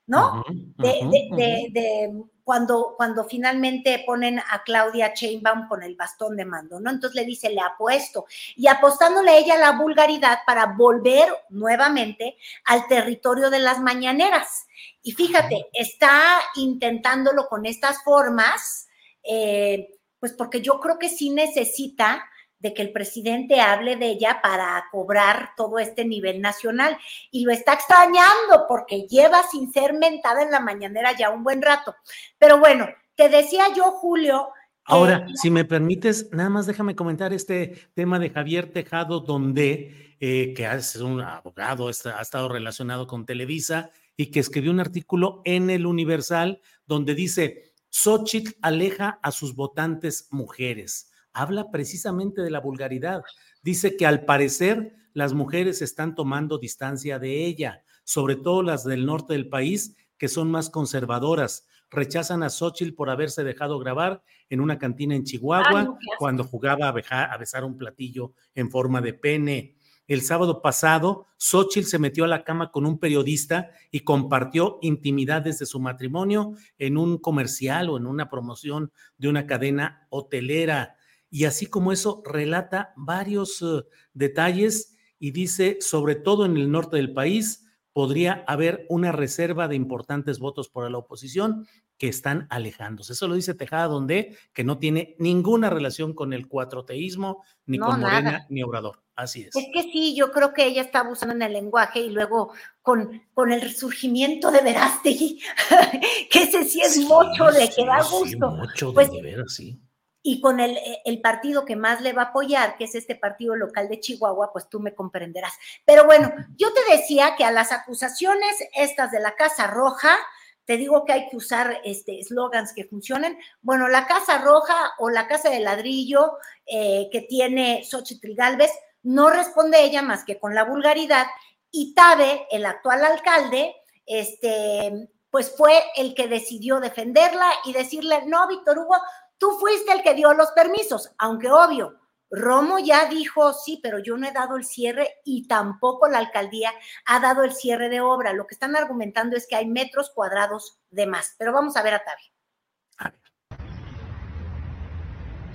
¿no? 0.07 0.45
de, 0.77 2.13
cuando, 2.45 2.93
cuando 2.99 3.25
finalmente 3.25 4.05
ponen 4.05 4.39
a 4.39 4.63
Claudia 4.63 5.15
Chainbaum 5.15 5.67
con 5.69 5.83
el 5.83 5.97
bastón 5.97 6.37
de 6.37 6.45
mando, 6.45 6.79
¿no? 6.79 6.91
Entonces 6.91 7.15
le 7.15 7.25
dice, 7.25 7.49
le 7.49 7.63
apuesto. 7.63 8.27
Y 8.57 8.67
apostándole 8.67 9.31
a 9.31 9.39
ella 9.39 9.57
la 9.57 9.73
vulgaridad 9.73 10.41
para 10.47 10.67
volver 10.67 11.31
nuevamente 11.49 12.37
al 12.67 12.87
territorio 12.89 13.49
de 13.49 13.61
las 13.61 13.81
mañaneras. 13.81 14.67
Y 15.03 15.13
fíjate, 15.13 15.71
está 15.73 16.43
intentándolo 16.57 17.49
con 17.49 17.65
estas 17.65 18.05
formas, 18.05 18.87
eh, 19.23 19.97
pues 20.21 20.35
porque 20.35 20.61
yo 20.61 20.79
creo 20.79 20.99
que 20.99 21.09
sí 21.09 21.31
necesita 21.31 22.23
de 22.67 22.75
que 22.75 22.83
el 22.83 22.91
presidente 22.91 23.61
hable 23.61 23.95
de 23.95 24.07
ella 24.07 24.41
para 24.43 24.87
cobrar 24.91 25.51
todo 25.57 25.79
este 25.79 26.05
nivel 26.05 26.41
nacional. 26.41 26.99
Y 27.31 27.45
lo 27.45 27.53
está 27.53 27.75
extrañando 27.75 28.67
porque 28.69 29.07
lleva 29.07 29.43
sin 29.49 29.73
ser 29.73 29.95
mentada 29.95 30.43
en 30.43 30.51
la 30.51 30.59
mañanera 30.59 31.17
ya 31.17 31.31
un 31.31 31.45
buen 31.45 31.63
rato. 31.63 31.95
Pero 32.39 32.59
bueno, 32.59 32.89
te 33.15 33.29
decía 33.29 33.67
yo, 33.75 33.85
Julio. 33.93 34.49
Ahora, 34.85 35.27
si 35.35 35.49
me 35.49 35.65
permites, 35.65 36.29
nada 36.33 36.51
más 36.51 36.67
déjame 36.67 36.97
comentar 36.97 37.33
este 37.33 37.89
tema 37.95 38.19
de 38.19 38.31
Javier 38.31 38.73
Tejado, 38.73 39.21
donde, 39.21 40.17
eh, 40.19 40.53
que 40.55 40.65
es 40.65 40.97
un 40.97 41.21
abogado, 41.21 41.89
ha 41.89 42.21
estado 42.21 42.49
relacionado 42.49 43.07
con 43.07 43.27
Televisa 43.27 43.91
y 44.17 44.33
que 44.33 44.41
escribió 44.41 44.73
un 44.73 44.81
artículo 44.81 45.43
en 45.45 45.71
el 45.71 45.87
Universal 45.87 46.61
donde 46.85 47.15
dice, 47.15 47.75
Xochitl 47.91 48.57
aleja 48.61 49.21
a 49.23 49.31
sus 49.31 49.55
votantes 49.55 50.29
mujeres 50.31 51.13
habla 51.37 51.71
precisamente 51.71 52.41
de 52.41 52.51
la 52.51 52.61
vulgaridad. 52.61 53.23
Dice 53.63 53.97
que 53.97 54.07
al 54.07 54.25
parecer 54.25 54.97
las 55.13 55.35
mujeres 55.35 55.83
están 55.83 56.15
tomando 56.15 56.59
distancia 56.59 57.19
de 57.19 57.45
ella, 57.45 57.83
sobre 58.05 58.37
todo 58.37 58.63
las 58.63 58.85
del 58.85 59.05
norte 59.05 59.35
del 59.35 59.49
país, 59.49 59.97
que 60.19 60.29
son 60.29 60.51
más 60.51 60.71
conservadoras. 60.71 61.67
rechazan 61.89 62.43
a 62.43 62.51
Xochitl 62.51 62.95
por 62.95 63.11
haberse 63.11 63.45
dejado 63.45 63.79
grabar 63.79 64.23
en 64.49 64.61
una 64.61 64.77
cantina 64.77 65.15
en 65.15 65.23
Chihuahua 65.23 65.97
cuando 66.19 66.43
jugaba 66.43 66.89
a, 66.89 67.39
besar 67.39 67.65
un 67.65 67.79
platillo 67.79 68.33
en 68.55 68.71
forma 68.71 69.01
de 69.01 69.13
pene. 69.13 69.77
El 70.09 70.23
sábado 70.23 70.63
pasado, 70.63 71.27
Xochitl 71.37 71.87
se 71.87 71.99
metió 71.99 72.25
a 72.25 72.29
la 72.29 72.45
cama 72.45 72.71
con 72.71 72.87
un 72.87 72.99
periodista 72.99 73.71
y 73.91 74.01
compartió 74.01 74.79
intimidades 74.83 75.59
de 75.59 75.67
su 75.67 75.81
matrimonio 75.81 76.55
en 76.79 76.97
un 76.97 77.19
comercial 77.19 77.89
o 77.89 77.97
en 77.97 78.07
una 78.07 78.29
promoción 78.29 78.91
de 79.19 79.29
una 79.29 79.47
cadena 79.47 80.07
hotelera. 80.11 80.96
Y 81.31 81.45
así 81.45 81.67
como 81.67 81.93
eso, 81.93 82.23
relata 82.25 82.93
varios 82.97 83.63
eh, 83.63 83.83
detalles 84.15 84.97
y 85.19 85.31
dice, 85.33 85.79
sobre 85.81 86.15
todo 86.15 86.45
en 86.47 86.57
el 86.57 86.71
norte 86.71 86.97
del 86.97 87.13
país, 87.13 87.67
podría 87.93 88.45
haber 88.47 88.85
una 88.91 89.11
reserva 89.11 89.69
de 89.69 89.75
importantes 89.75 90.39
votos 90.39 90.69
por 90.69 90.91
la 90.91 90.99
oposición 90.99 91.67
que 91.97 92.09
están 92.09 92.47
alejándose. 92.51 93.15
Eso 93.15 93.27
lo 93.27 93.35
dice 93.35 93.55
Tejada 93.55 93.87
Donde, 93.87 94.37
que 94.53 94.65
no 94.65 94.79
tiene 94.79 95.17
ninguna 95.19 95.71
relación 95.71 96.13
con 96.13 96.35
el 96.35 96.47
cuatroteísmo, 96.47 97.43
ni 97.65 97.79
con 97.79 98.01
Morena, 98.01 98.47
ni 98.51 98.63
Obrador. 98.63 99.03
Así 99.15 99.45
es. 99.45 99.57
Es 99.57 99.69
que 99.73 99.83
sí, 99.91 100.15
yo 100.15 100.31
creo 100.31 100.53
que 100.53 100.67
ella 100.67 100.83
está 100.83 101.01
abusando 101.01 101.35
en 101.35 101.41
el 101.41 101.55
lenguaje 101.55 102.01
y 102.01 102.11
luego 102.11 102.53
con, 102.83 103.23
con 103.33 103.51
el 103.51 103.63
resurgimiento 103.63 104.51
de 104.51 104.61
Verástegui, 104.61 105.41
que 106.31 106.43
ese 106.43 106.65
sí 106.65 106.83
es 106.83 106.99
mucho, 106.99 107.51
le 107.51 107.71
queda 107.71 108.03
gusto. 108.03 108.51
mucho 108.51 108.89
de 108.89 108.93
pues, 108.93 109.11
veras, 109.23 109.55
sí 109.55 109.81
y 110.29 110.41
con 110.41 110.59
el, 110.59 110.77
eh, 110.77 111.03
el, 111.05 111.21
partido 111.21 111.65
que 111.65 111.77
más 111.77 112.01
le 112.01 112.13
va 112.13 112.23
a 112.23 112.25
apoyar, 112.27 112.77
que 112.77 112.83
es 112.87 112.97
este 112.97 113.15
partido 113.15 113.55
local 113.55 113.89
de 113.89 114.01
Chihuahua, 114.01 114.53
pues 114.53 114.69
tú 114.69 114.81
me 114.81 114.93
comprenderás. 114.93 115.53
Pero 115.85 116.05
bueno, 116.05 116.33
yo 116.57 116.67
te 116.73 116.97
decía 116.97 117.37
que 117.39 117.45
a 117.45 117.53
las 117.53 117.71
acusaciones 117.71 118.57
estas 118.75 119.13
de 119.13 119.21
la 119.21 119.37
Casa 119.37 119.69
Roja, 119.69 120.19
te 120.65 120.79
digo 120.79 121.05
que 121.05 121.13
hay 121.13 121.29
que 121.29 121.37
usar 121.37 121.81
este 121.85 122.19
eslogans 122.19 122.73
que 122.75 122.87
funcionen. 122.87 123.39
Bueno, 123.63 123.87
la 123.87 124.09
Casa 124.09 124.39
Roja 124.39 124.95
o 124.99 125.11
la 125.11 125.29
Casa 125.29 125.49
de 125.49 125.61
Ladrillo 125.61 126.39
eh, 126.67 127.09
que 127.13 127.21
tiene 127.21 127.85
Xochitl 127.85 128.35
Galvez, 128.35 128.73
no 129.05 129.31
responde 129.31 129.85
ella 129.85 130.03
más 130.03 130.25
que 130.25 130.41
con 130.41 130.57
la 130.57 130.65
vulgaridad. 130.65 131.27
Y 131.71 131.95
Tabe, 131.95 132.49
el 132.51 132.67
actual 132.67 133.05
alcalde, 133.05 133.77
este, 134.05 135.09
pues 135.31 135.55
fue 135.57 135.85
el 135.95 136.17
que 136.17 136.27
decidió 136.27 136.81
defenderla 136.81 137.49
y 137.65 137.73
decirle, 137.73 138.23
no, 138.27 138.49
Víctor 138.49 138.79
Hugo, 138.79 138.97
Tú 139.39 139.59
fuiste 139.59 139.93
el 139.93 140.03
que 140.03 140.15
dio 140.15 140.33
los 140.35 140.51
permisos, 140.53 141.13
aunque 141.19 141.51
obvio, 141.51 142.01
Romo 142.31 142.79
ya 142.79 143.09
dijo, 143.09 143.53
sí, 143.53 143.79
pero 143.83 143.99
yo 144.01 144.17
no 144.17 144.27
he 144.27 144.33
dado 144.33 144.57
el 144.57 144.65
cierre 144.65 145.09
y 145.25 145.47
tampoco 145.47 146.09
la 146.09 146.19
alcaldía 146.19 146.73
ha 147.07 147.21
dado 147.21 147.45
el 147.45 147.53
cierre 147.53 147.89
de 147.89 148.01
obra. 148.01 148.33
Lo 148.33 148.47
que 148.47 148.55
están 148.55 148.75
argumentando 148.75 149.37
es 149.37 149.47
que 149.47 149.57
hay 149.57 149.67
metros 149.67 150.11
cuadrados 150.11 150.81
de 150.91 151.07
más. 151.07 151.37
Pero 151.39 151.53
vamos 151.53 151.77
a 151.77 151.83
ver 151.83 151.95
a 151.95 152.03
Tavi. 152.05 153.15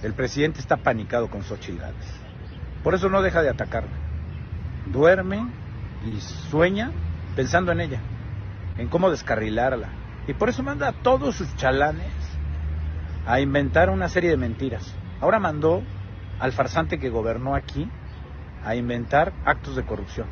El 0.01 0.13
presidente 0.15 0.59
está 0.59 0.77
panicado 0.77 1.29
con 1.29 1.43
Xochitl 1.43 1.83
Por 2.83 2.95
eso 2.95 3.09
no 3.09 3.21
deja 3.21 3.43
de 3.43 3.49
atacarla. 3.49 3.91
Duerme 4.87 5.45
y 6.05 6.19
sueña 6.21 6.91
pensando 7.35 7.71
en 7.71 7.81
ella, 7.81 8.01
en 8.77 8.87
cómo 8.87 9.11
descarrilarla. 9.11 9.89
Y 10.27 10.33
por 10.33 10.49
eso 10.49 10.63
manda 10.63 10.87
a 10.87 11.03
todos 11.03 11.35
sus 11.35 11.55
chalanes 11.57 12.20
a 13.25 13.39
inventar 13.39 13.89
una 13.89 14.09
serie 14.09 14.29
de 14.29 14.37
mentiras. 14.37 14.95
Ahora 15.19 15.39
mandó 15.39 15.81
al 16.39 16.51
farsante 16.53 16.99
que 16.99 17.09
gobernó 17.09 17.55
aquí 17.55 17.89
a 18.63 18.75
inventar 18.75 19.33
actos 19.45 19.75
de 19.75 19.83
corrupción. 19.83 20.27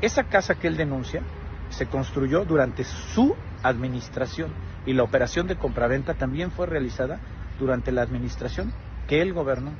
Esa 0.00 0.24
casa 0.24 0.54
que 0.54 0.68
él 0.68 0.76
denuncia 0.76 1.22
se 1.70 1.86
construyó 1.86 2.44
durante 2.44 2.84
su 2.84 3.34
administración 3.62 4.50
y 4.84 4.92
la 4.92 5.02
operación 5.02 5.46
de 5.46 5.56
compraventa 5.56 6.14
también 6.14 6.50
fue 6.50 6.66
realizada 6.66 7.18
durante 7.58 7.92
la 7.92 8.02
administración 8.02 8.72
que 9.08 9.22
él 9.22 9.32
gobernó. 9.32 9.72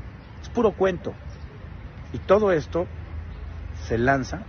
Es 0.43 0.49
puro 0.49 0.73
cuento. 0.73 1.13
Y 2.13 2.19
todo 2.19 2.51
esto 2.53 2.87
se 3.87 3.99
lanza 3.99 4.43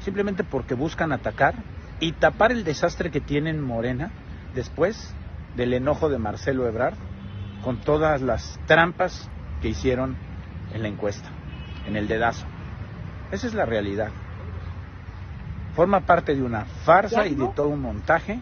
simplemente 0.00 0.44
porque 0.44 0.74
buscan 0.74 1.12
atacar 1.12 1.54
y 1.98 2.12
tapar 2.12 2.52
el 2.52 2.64
desastre 2.64 3.10
que 3.10 3.20
tienen 3.20 3.60
Morena 3.62 4.10
después 4.54 5.14
del 5.56 5.74
enojo 5.74 6.08
de 6.08 6.18
Marcelo 6.18 6.66
Ebrard 6.66 6.94
con 7.62 7.80
todas 7.80 8.20
las 8.20 8.58
trampas 8.66 9.28
que 9.62 9.68
hicieron 9.68 10.16
en 10.72 10.82
la 10.82 10.88
encuesta, 10.88 11.28
en 11.86 11.96
el 11.96 12.08
dedazo. 12.08 12.46
Esa 13.32 13.46
es 13.46 13.54
la 13.54 13.64
realidad. 13.64 14.10
Forma 15.74 16.00
parte 16.00 16.34
de 16.34 16.42
una 16.42 16.64
farsa 16.64 17.26
y 17.26 17.34
de 17.34 17.48
todo 17.48 17.68
un 17.68 17.80
montaje 17.80 18.40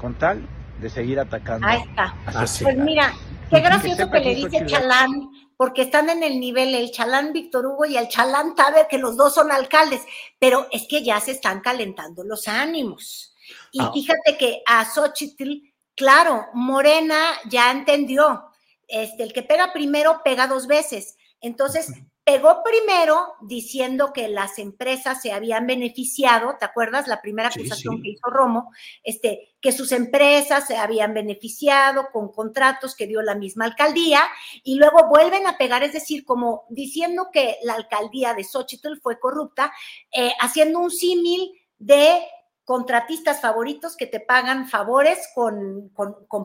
con 0.00 0.14
tal 0.14 0.48
de 0.80 0.90
seguir 0.90 1.20
atacando. 1.20 1.66
Ahí 1.66 1.82
está. 1.82 2.14
Pues 2.62 2.76
mira, 2.76 3.12
qué 3.50 3.60
gracioso 3.60 4.10
que, 4.10 4.20
le 4.20 4.34
dice 4.34 4.66
Chalán, 4.66 5.30
porque 5.56 5.82
están 5.82 6.10
en 6.10 6.22
el 6.22 6.40
nivel 6.40 6.74
el 6.74 6.90
Chalán 6.90 7.32
Víctor 7.32 7.66
Hugo 7.66 7.84
y 7.84 7.96
el 7.96 8.08
Chalán 8.08 8.54
Taber, 8.54 8.86
que 8.88 8.98
los 8.98 9.16
dos 9.16 9.34
son 9.34 9.52
alcaldes, 9.52 10.02
pero 10.38 10.66
es 10.72 10.86
que 10.88 11.04
ya 11.04 11.20
se 11.20 11.30
están 11.30 11.60
calentando 11.60 12.24
los 12.24 12.48
ánimos. 12.48 13.34
Y 13.70 13.80
ah. 13.80 13.90
fíjate 13.92 14.36
que 14.38 14.62
a 14.66 14.84
Xochitl 14.84 15.73
Claro, 15.96 16.46
Morena 16.54 17.24
ya 17.48 17.70
entendió, 17.70 18.46
este, 18.88 19.22
el 19.22 19.32
que 19.32 19.42
pega 19.42 19.72
primero 19.72 20.22
pega 20.24 20.46
dos 20.46 20.66
veces. 20.66 21.16
Entonces, 21.40 21.92
pegó 22.24 22.62
primero 22.64 23.34
diciendo 23.42 24.12
que 24.14 24.28
las 24.28 24.58
empresas 24.58 25.20
se 25.20 25.30
habían 25.30 25.66
beneficiado, 25.66 26.56
¿te 26.58 26.64
acuerdas? 26.64 27.06
La 27.06 27.20
primera 27.20 27.48
acusación 27.48 28.02
que 28.02 28.10
hizo 28.10 28.30
Romo, 28.30 28.72
este, 29.02 29.54
que 29.60 29.72
sus 29.72 29.92
empresas 29.92 30.66
se 30.66 30.78
habían 30.78 31.12
beneficiado 31.12 32.08
con 32.12 32.32
contratos 32.32 32.96
que 32.96 33.06
dio 33.06 33.20
la 33.20 33.34
misma 33.34 33.66
alcaldía 33.66 34.22
y 34.62 34.76
luego 34.76 35.06
vuelven 35.08 35.46
a 35.46 35.58
pegar, 35.58 35.82
es 35.82 35.92
decir, 35.92 36.24
como 36.24 36.64
diciendo 36.70 37.28
que 37.30 37.58
la 37.62 37.74
alcaldía 37.74 38.32
de 38.32 38.44
Xochitl 38.44 38.96
fue 39.02 39.20
corrupta, 39.20 39.70
eh, 40.10 40.32
haciendo 40.40 40.78
un 40.78 40.90
símil 40.90 41.52
de 41.78 42.22
contratistas 42.64 43.40
favoritos 43.40 43.96
que 43.96 44.06
te 44.06 44.20
pagan 44.20 44.68
favores 44.68 45.28
con, 45.34 45.92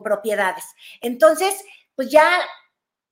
propiedades. 0.02 0.64
Entonces, 1.00 1.64
pues 1.94 2.10
ya 2.10 2.28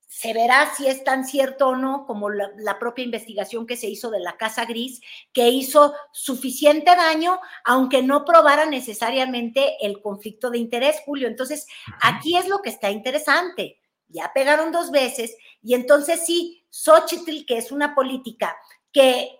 se 0.06 0.32
verá 0.32 0.74
si 0.74 0.86
es 0.86 1.04
tan 1.04 1.26
cierto 1.26 1.68
o 1.68 1.76
no 1.76 2.06
como 2.06 2.30
la, 2.30 2.50
la, 2.56 2.78
propia 2.78 3.04
investigación 3.04 3.66
que 3.66 3.76
se 3.76 3.88
hizo 3.88 4.10
de 4.10 4.20
la 4.20 4.36
Casa 4.36 4.64
Gris, 4.64 5.00
que 5.32 5.48
hizo 5.48 5.94
suficiente 6.12 6.96
daño, 6.96 7.38
aunque 7.64 8.02
no 8.02 8.24
probara 8.24 8.64
necesariamente 8.66 9.76
el 9.80 10.00
conflicto 10.00 10.50
de 10.50 10.58
interés, 10.58 10.96
Julio. 11.04 11.28
Entonces, 11.28 11.66
aquí 12.02 12.36
es 12.36 12.48
lo 12.48 12.62
que 12.62 12.70
está 12.70 12.90
interesante. 12.90 13.78
Ya 14.08 14.32
pegaron 14.34 14.72
dos 14.72 14.90
veces 14.90 15.36
y 15.62 15.74
entonces 15.74 16.24
sí, 16.24 16.64
Xochitl, 16.70 17.44
que 17.46 17.58
es 17.58 17.70
una 17.70 17.94
política 17.94 18.56
que 18.92 19.38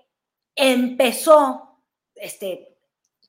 empezó, 0.55 1.81
este, 2.15 2.68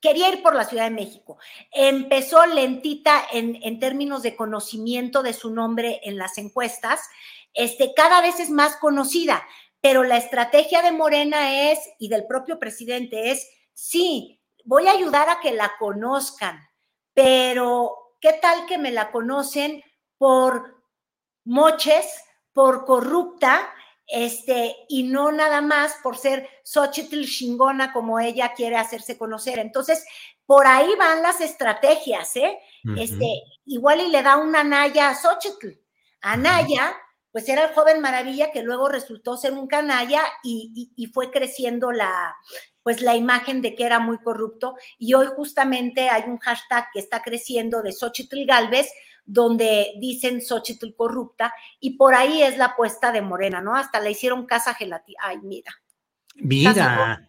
quería 0.00 0.28
ir 0.28 0.42
por 0.42 0.54
la 0.54 0.64
Ciudad 0.64 0.84
de 0.84 0.90
México. 0.90 1.38
Empezó 1.70 2.44
lentita 2.46 3.22
en, 3.32 3.78
términos 3.78 4.22
de 4.22 4.36
conocimiento 4.36 5.22
de 5.22 5.32
su 5.32 5.50
nombre 5.50 6.00
en 6.04 6.18
las 6.18 6.38
encuestas, 6.38 7.00
este, 7.52 7.92
cada 7.94 8.20
vez 8.20 8.40
es 8.40 8.50
más 8.50 8.76
conocida, 8.76 9.42
pero 9.80 10.04
la 10.04 10.16
estrategia 10.16 10.82
de 10.82 10.92
Morena 10.92 11.70
es, 11.70 11.78
y 11.98 12.08
del 12.08 12.26
propio 12.26 12.58
presidente 12.58 13.30
es, 13.30 13.48
sí, 13.72 14.40
voy 14.64 14.86
a 14.88 14.92
ayudar 14.92 15.28
a 15.28 15.40
que 15.40 15.52
la 15.52 15.72
conozcan, 15.78 16.60
pero 17.14 18.16
¿qué 18.20 18.34
tal 18.34 18.66
que 18.66 18.78
me 18.78 18.92
la 18.92 19.10
conocen 19.10 19.82
por 20.18 20.82
moches, 21.44 22.06
por 22.52 22.84
corrupta? 22.84 23.72
Este, 24.10 24.76
y 24.88 25.04
no 25.04 25.30
nada 25.30 25.60
más 25.60 25.94
por 26.02 26.16
ser 26.16 26.48
Xochitl 26.64 27.24
chingona 27.24 27.92
como 27.92 28.18
ella 28.18 28.52
quiere 28.54 28.76
hacerse 28.76 29.16
conocer. 29.16 29.58
Entonces, 29.58 30.04
por 30.46 30.66
ahí 30.66 30.88
van 30.98 31.22
las 31.22 31.40
estrategias, 31.40 32.34
¿eh? 32.36 32.58
Este, 32.96 33.42
igual 33.66 34.00
y 34.00 34.08
le 34.08 34.22
da 34.22 34.36
una 34.36 34.64
Naya 34.64 35.10
a 35.10 35.14
Xochitl. 35.14 35.68
A 36.22 36.36
Naya, 36.36 36.96
pues 37.30 37.48
era 37.48 37.66
el 37.66 37.74
joven 37.74 38.00
maravilla 38.00 38.50
que 38.50 38.62
luego 38.62 38.88
resultó 38.88 39.36
ser 39.36 39.52
un 39.52 39.68
canalla 39.68 40.22
y, 40.42 40.92
y, 40.96 41.06
fue 41.06 41.30
creciendo 41.30 41.92
la, 41.92 42.34
pues 42.82 43.02
la 43.02 43.14
imagen 43.14 43.62
de 43.62 43.76
que 43.76 43.84
era 43.84 44.00
muy 44.00 44.18
corrupto. 44.18 44.74
Y 44.98 45.14
hoy 45.14 45.28
justamente 45.36 46.08
hay 46.08 46.24
un 46.26 46.38
hashtag 46.38 46.88
que 46.92 46.98
está 46.98 47.22
creciendo 47.22 47.82
de 47.82 47.92
Xochitl 47.92 48.44
Galvez, 48.44 48.90
donde 49.24 49.92
dicen 50.00 50.40
Xochitl 50.40 50.94
corrupta, 50.94 51.52
y 51.78 51.96
por 51.96 52.14
ahí 52.14 52.42
es 52.42 52.58
la 52.58 52.66
apuesta 52.66 53.12
de 53.12 53.22
Morena, 53.22 53.60
¿no? 53.60 53.76
Hasta 53.76 54.00
le 54.00 54.10
hicieron 54.10 54.46
casa 54.46 54.74
gelatina. 54.74 55.18
Ay, 55.22 55.38
mira. 55.42 55.72
Mira. 56.34 57.28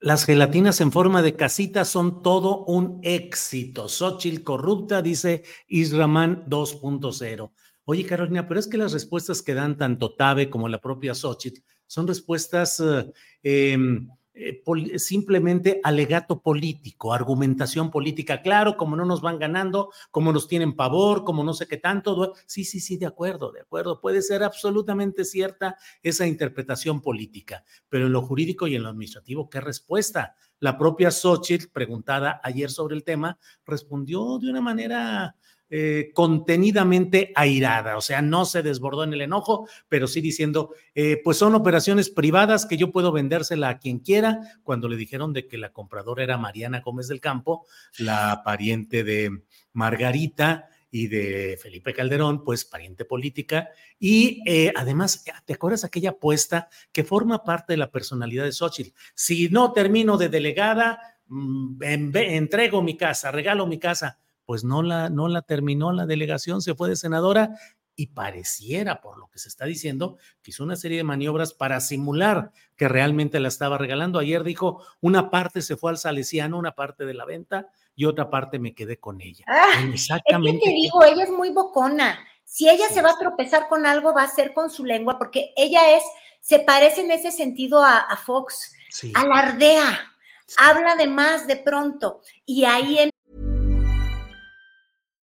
Las 0.00 0.26
gelatinas 0.26 0.80
en 0.80 0.92
forma 0.92 1.22
de 1.22 1.34
casita 1.34 1.84
son 1.84 2.22
todo 2.22 2.64
un 2.66 3.00
éxito. 3.02 3.88
Xochitl 3.88 4.42
corrupta, 4.42 5.00
dice 5.00 5.44
Israman 5.66 6.44
2.0. 6.46 7.52
Oye, 7.86 8.06
Carolina, 8.06 8.46
pero 8.46 8.60
es 8.60 8.66
que 8.66 8.76
las 8.76 8.92
respuestas 8.92 9.42
que 9.42 9.54
dan 9.54 9.76
tanto 9.76 10.14
Tabe 10.14 10.50
como 10.50 10.68
la 10.68 10.80
propia 10.80 11.14
Xochitl 11.14 11.62
son 11.86 12.06
respuestas 12.06 12.80
eh, 12.80 13.12
em, 13.42 14.08
eh, 14.36 14.62
simplemente 14.98 15.80
alegato 15.84 16.40
político, 16.40 17.12
argumentación 17.12 17.92
política. 17.92 18.42
Claro, 18.42 18.76
como 18.76 18.96
no 18.96 19.04
nos 19.04 19.20
van 19.20 19.38
ganando, 19.38 19.92
como 20.10 20.32
nos 20.32 20.48
tienen 20.48 20.74
pavor, 20.74 21.22
como 21.22 21.44
no 21.44 21.54
sé 21.54 21.68
qué 21.68 21.76
tanto. 21.76 22.34
Sí, 22.44 22.64
sí, 22.64 22.80
sí, 22.80 22.96
de 22.96 23.06
acuerdo, 23.06 23.52
de 23.52 23.60
acuerdo. 23.60 24.00
Puede 24.00 24.22
ser 24.22 24.42
absolutamente 24.42 25.24
cierta 25.24 25.76
esa 26.02 26.26
interpretación 26.26 27.00
política, 27.00 27.64
pero 27.88 28.06
en 28.06 28.12
lo 28.12 28.22
jurídico 28.22 28.66
y 28.66 28.74
en 28.74 28.82
lo 28.82 28.88
administrativo, 28.88 29.48
¿qué 29.48 29.60
respuesta? 29.60 30.34
La 30.58 30.76
propia 30.78 31.12
Xochitl, 31.12 31.68
preguntada 31.72 32.40
ayer 32.42 32.70
sobre 32.70 32.96
el 32.96 33.04
tema, 33.04 33.38
respondió 33.64 34.38
de 34.38 34.50
una 34.50 34.60
manera 34.60 35.36
eh, 35.70 36.10
contenidamente 36.12 37.32
airada, 37.34 37.96
o 37.96 38.02
sea, 38.02 38.20
no 38.20 38.44
se 38.44 38.62
desbordó 38.62 39.02
en 39.02 39.14
el 39.14 39.22
enojo, 39.22 39.66
pero 39.88 40.06
sí 40.06 40.20
diciendo, 40.20 40.74
eh, 40.94 41.20
pues 41.24 41.38
son 41.38 41.54
operaciones 41.54 42.10
privadas 42.10 42.66
que 42.66 42.76
yo 42.76 42.92
puedo 42.92 43.12
vendérsela 43.12 43.70
a 43.70 43.78
quien 43.78 43.98
quiera, 43.98 44.40
cuando 44.62 44.88
le 44.88 44.96
dijeron 44.96 45.32
de 45.32 45.48
que 45.48 45.56
la 45.56 45.72
compradora 45.72 46.22
era 46.22 46.36
Mariana 46.36 46.82
Gómez 46.84 47.08
del 47.08 47.20
Campo, 47.20 47.66
la 47.98 48.42
pariente 48.44 49.04
de 49.04 49.42
Margarita 49.72 50.68
y 50.90 51.08
de 51.08 51.58
Felipe 51.60 51.94
Calderón, 51.94 52.44
pues 52.44 52.66
pariente 52.66 53.06
política, 53.06 53.70
y 53.98 54.42
eh, 54.46 54.70
además, 54.76 55.24
¿te 55.46 55.54
acuerdas 55.54 55.82
aquella 55.84 56.10
apuesta 56.10 56.68
que 56.92 57.04
forma 57.04 57.42
parte 57.42 57.72
de 57.72 57.78
la 57.78 57.90
personalidad 57.90 58.44
de 58.44 58.52
Xochitl? 58.52 58.94
Si 59.14 59.48
no 59.48 59.72
termino 59.72 60.18
de 60.18 60.28
delegada, 60.28 61.00
mm, 61.26 61.82
entrego 61.82 62.82
mi 62.82 62.98
casa, 62.98 63.32
regalo 63.32 63.66
mi 63.66 63.78
casa 63.78 64.20
pues 64.46 64.64
no 64.64 64.82
la, 64.82 65.10
no 65.10 65.28
la 65.28 65.42
terminó 65.42 65.92
la 65.92 66.06
delegación, 66.06 66.62
se 66.62 66.74
fue 66.74 66.88
de 66.88 66.96
senadora 66.96 67.56
y 67.96 68.08
pareciera, 68.08 69.00
por 69.00 69.18
lo 69.18 69.28
que 69.28 69.38
se 69.38 69.48
está 69.48 69.66
diciendo, 69.66 70.18
que 70.42 70.50
hizo 70.50 70.64
una 70.64 70.76
serie 70.76 70.98
de 70.98 71.04
maniobras 71.04 71.52
para 71.52 71.80
simular 71.80 72.50
que 72.76 72.88
realmente 72.88 73.38
la 73.38 73.48
estaba 73.48 73.78
regalando. 73.78 74.18
Ayer 74.18 74.42
dijo, 74.42 74.84
una 75.00 75.30
parte 75.30 75.62
se 75.62 75.76
fue 75.76 75.90
al 75.90 75.98
Salesiano, 75.98 76.58
una 76.58 76.72
parte 76.72 77.04
de 77.04 77.14
la 77.14 77.24
venta 77.24 77.68
y 77.94 78.06
otra 78.06 78.30
parte 78.30 78.58
me 78.58 78.74
quedé 78.74 78.98
con 78.98 79.20
ella. 79.20 79.44
Ah, 79.46 79.84
Exactamente. 79.92 80.58
Es 80.58 80.64
que 80.64 80.70
te 80.70 80.74
digo, 80.74 81.04
ella 81.04 81.24
es 81.24 81.30
muy 81.30 81.50
bocona. 81.50 82.18
Si 82.44 82.68
ella 82.68 82.88
se 82.88 83.02
va 83.02 83.12
a 83.12 83.18
tropezar 83.18 83.68
con 83.68 83.86
algo, 83.86 84.12
va 84.12 84.22
a 84.22 84.28
ser 84.28 84.52
con 84.52 84.70
su 84.70 84.84
lengua, 84.84 85.18
porque 85.18 85.52
ella 85.56 85.96
es, 85.96 86.02
se 86.40 86.58
parece 86.58 87.02
en 87.02 87.10
ese 87.10 87.30
sentido 87.30 87.82
a, 87.82 88.16
Fox, 88.24 88.74
alardea, 89.14 90.12
habla 90.58 90.94
de 90.96 91.06
más 91.06 91.46
de 91.46 91.56
pronto, 91.56 92.20
y 92.44 92.64
ahí 92.64 92.98
en 92.98 93.10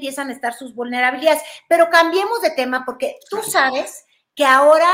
Empiezan 0.00 0.30
a 0.30 0.32
estar 0.32 0.54
sus 0.54 0.74
vulnerabilidades. 0.74 1.42
Pero 1.68 1.90
cambiemos 1.90 2.40
de 2.40 2.52
tema 2.52 2.86
porque 2.86 3.18
tú 3.28 3.42
sabes 3.42 4.06
que 4.34 4.46
ahora 4.46 4.88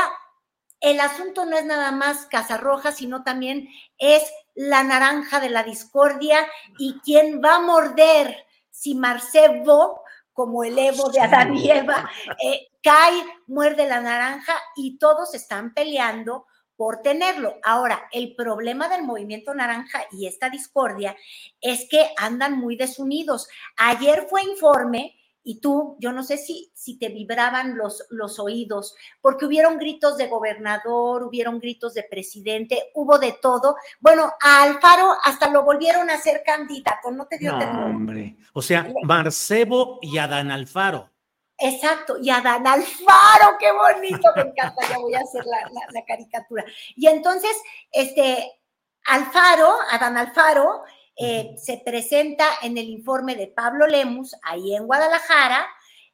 el 0.81 0.99
asunto 0.99 1.45
no 1.45 1.57
es 1.57 1.63
nada 1.63 1.93
más 1.93 2.25
Casa 2.25 2.57
Roja, 2.57 2.91
sino 2.91 3.23
también 3.23 3.69
es 3.97 4.21
la 4.53 4.83
naranja 4.83 5.39
de 5.39 5.49
la 5.49 5.63
discordia 5.63 6.45
y 6.77 6.99
quién 7.05 7.41
va 7.41 7.55
a 7.55 7.61
morder 7.61 8.35
si 8.69 8.95
Marcelo, 8.95 10.01
como 10.33 10.65
el 10.65 10.77
Evo 10.77 11.09
de 11.09 11.21
Adán 11.21 11.55
y 11.55 11.71
Eva, 11.71 12.09
eh, 12.43 12.67
cae, 12.83 13.23
muerde 13.47 13.87
la 13.87 14.01
naranja 14.01 14.59
y 14.75 14.97
todos 14.97 15.33
están 15.33 15.73
peleando 15.73 16.47
por 16.77 17.01
tenerlo. 17.01 17.55
Ahora, 17.63 18.07
el 18.11 18.35
problema 18.35 18.87
del 18.87 19.03
movimiento 19.03 19.53
naranja 19.53 20.03
y 20.11 20.27
esta 20.27 20.49
discordia 20.49 21.17
es 21.59 21.87
que 21.89 22.07
andan 22.17 22.57
muy 22.57 22.77
desunidos. 22.77 23.49
Ayer 23.75 24.27
fue 24.29 24.43
informe 24.43 25.15
y 25.43 25.61
tú, 25.61 25.95
yo 25.99 26.11
no 26.11 26.23
sé 26.23 26.37
si, 26.37 26.71
si 26.75 26.99
te 26.99 27.07
vibraban 27.07 27.77
los, 27.77 28.05
los 28.09 28.37
oídos, 28.37 28.95
porque 29.21 29.45
hubieron 29.45 29.77
gritos 29.77 30.17
de 30.17 30.27
gobernador, 30.27 31.23
hubieron 31.23 31.59
gritos 31.59 31.93
de 31.93 32.03
presidente, 32.03 32.91
hubo 32.93 33.17
de 33.17 33.37
todo. 33.41 33.77
Bueno, 34.01 34.29
a 34.41 34.63
Alfaro 34.63 35.15
hasta 35.23 35.49
lo 35.49 35.63
volvieron 35.63 36.09
a 36.09 36.15
hacer 36.15 36.43
candidato, 36.45 37.11
no 37.11 37.27
te 37.27 37.37
dio 37.37 37.57
no, 37.57 37.85
hombre. 37.85 38.35
O 38.51 38.61
sea, 38.61 38.91
Marcebo 39.03 39.99
y 40.01 40.17
Adán 40.17 40.51
Alfaro. 40.51 41.11
Exacto, 41.59 42.17
y 42.21 42.29
Adán 42.29 42.67
Alfaro, 42.67 43.57
qué 43.59 43.71
bonito, 43.71 44.29
me 44.35 44.43
encanta, 44.43 44.87
ya 44.89 44.99
voy 44.99 45.15
a 45.15 45.21
hacer 45.21 45.43
la, 45.45 45.69
la 45.91 46.05
caricatura. 46.05 46.63
Y 46.95 47.07
entonces, 47.07 47.51
este, 47.91 48.61
Alfaro, 49.07 49.75
Adán 49.89 50.17
Alfaro, 50.17 50.83
eh, 51.19 51.55
se 51.57 51.81
presenta 51.83 52.45
en 52.61 52.77
el 52.77 52.89
informe 52.89 53.35
de 53.35 53.47
Pablo 53.47 53.87
Lemus, 53.87 54.35
ahí 54.43 54.75
en 54.75 54.85
Guadalajara. 54.85 55.65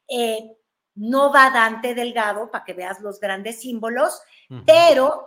Eh, 0.08 0.56
no 0.94 1.32
va 1.32 1.50
Dante 1.50 1.94
Delgado 1.94 2.50
para 2.50 2.64
que 2.64 2.72
veas 2.72 3.00
los 3.00 3.18
grandes 3.18 3.60
símbolos, 3.60 4.22
pero 4.64 5.26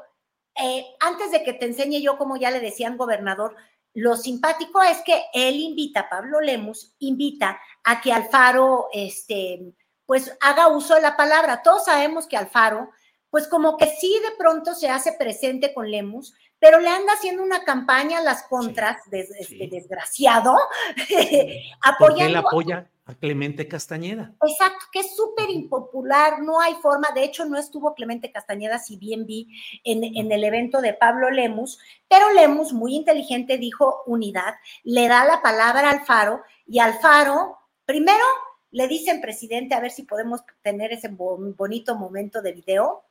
eh, 0.56 0.86
antes 1.02 1.30
de 1.32 1.44
que 1.44 1.54
te 1.54 1.66
enseñe 1.66 2.02
yo, 2.02 2.18
como 2.18 2.38
ya 2.38 2.52
le 2.52 2.62
decían 2.62 2.96
gobernador, 2.96 3.56
lo 3.94 4.16
simpático 4.16 4.82
es 4.82 5.02
que 5.02 5.26
él 5.34 5.58
invita, 5.58 6.08
Pablo 6.10 6.40
Lemus 6.40 6.96
invita 7.00 7.60
a 7.84 8.00
que 8.00 8.14
Alfaro, 8.14 8.88
este, 8.94 9.74
pues 10.08 10.36
haga 10.42 10.70
uso 10.70 10.96
de 10.96 11.02
la 11.02 11.16
palabra. 11.16 11.62
Todos 11.62 11.86
sabemos 11.86 12.26
que 12.26 12.38
Alfaro, 12.38 12.90
pues 13.30 13.48
como 13.48 13.78
que 13.78 13.86
sí 13.86 14.20
de 14.24 14.36
pronto 14.38 14.74
se 14.74 14.90
hace 14.90 15.12
presente 15.12 15.74
con 15.74 15.92
Lemus, 15.92 16.34
pero 16.58 16.80
le 16.80 16.90
anda 16.90 17.14
haciendo 17.14 17.44
una 17.44 17.64
campaña 17.64 18.18
a 18.18 18.24
las 18.24 18.44
contras, 18.44 18.98
este 19.12 19.68
desgraciado, 19.68 20.58
apoyando. 21.84 21.98
Porque 22.00 22.26
él 22.26 22.36
apoya 22.36 22.90
a 23.06 23.16
Clemente 23.16 23.68
Castañeda. 23.68 24.34
Exacto, 24.42 24.86
que 24.92 25.00
es 25.00 25.16
súper 25.16 25.50
impopular, 25.50 26.42
no 26.42 26.60
hay 26.60 26.74
forma, 26.76 27.10
de 27.14 27.24
hecho 27.24 27.46
no 27.46 27.58
estuvo 27.58 27.94
Clemente 27.94 28.32
Castañeda, 28.32 28.80
si 28.80 28.98
bien 28.98 29.26
vi 29.26 29.50
en, 29.84 30.04
en, 30.04 30.32
el 30.32 30.44
evento 30.44 30.82
de 30.82 30.94
Pablo 30.94 31.30
Lemus, 31.30 31.80
pero 32.10 32.34
Lemus, 32.34 32.74
muy 32.74 32.96
inteligente, 32.96 33.58
dijo 33.58 34.04
unidad, 34.08 34.56
le 34.84 35.08
da 35.08 35.26
la 35.26 35.42
palabra 35.42 35.90
al 35.90 36.06
Faro 36.06 36.42
y 36.66 36.80
Alfaro, 36.80 37.58
primero 37.86 38.26
le 38.72 38.88
dicen 38.88 39.22
presidente, 39.22 39.76
a 39.76 39.80
ver 39.80 39.92
si 39.92 40.04
podemos 40.04 40.42
tener 40.62 40.92
ese 40.92 41.10
bonito 41.10 41.96
momento 41.96 42.42
de 42.42 42.54
video. 42.54 43.04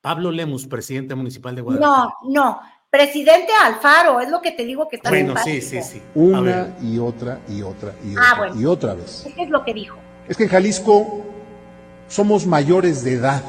Pablo 0.00 0.30
Lemus, 0.30 0.66
presidente 0.66 1.14
municipal 1.14 1.54
de 1.54 1.62
Guadalajara. 1.62 2.14
No, 2.22 2.30
no, 2.30 2.60
presidente 2.90 3.52
Alfaro, 3.62 4.20
es 4.20 4.30
lo 4.30 4.40
que 4.42 4.52
te 4.52 4.64
digo 4.64 4.86
que 4.88 4.96
está 4.96 5.08
Bueno, 5.08 5.34
sí, 5.42 5.60
sí, 5.60 5.82
sí. 5.82 6.02
Una 6.14 6.76
y 6.82 6.98
otra 6.98 7.40
y 7.48 7.62
otra 7.62 7.94
y 8.04 8.14
ah, 8.18 8.34
otra 8.34 8.60
y 8.60 8.64
otra 8.66 8.94
vez. 8.94 9.26
¿Qué 9.34 9.42
es 9.44 9.50
lo 9.50 9.64
que 9.64 9.72
dijo? 9.72 9.96
Es 10.28 10.36
que 10.36 10.44
en 10.44 10.50
Jalisco 10.50 11.24
somos 12.08 12.46
mayores 12.46 13.02
de 13.02 13.14
edad, 13.14 13.42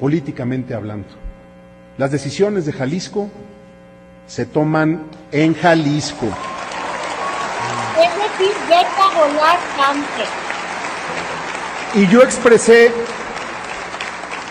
políticamente 0.00 0.74
hablando. 0.74 1.08
Las 1.96 2.10
decisiones 2.10 2.66
de 2.66 2.72
Jalisco 2.72 3.30
se 4.26 4.44
toman 4.44 5.06
en 5.32 5.54
Jalisco. 5.54 6.26
Decir, 8.78 8.96
deja 8.96 9.08
volar 9.18 9.58
Y 11.94 12.06
yo 12.08 12.22
expresé 12.22 12.92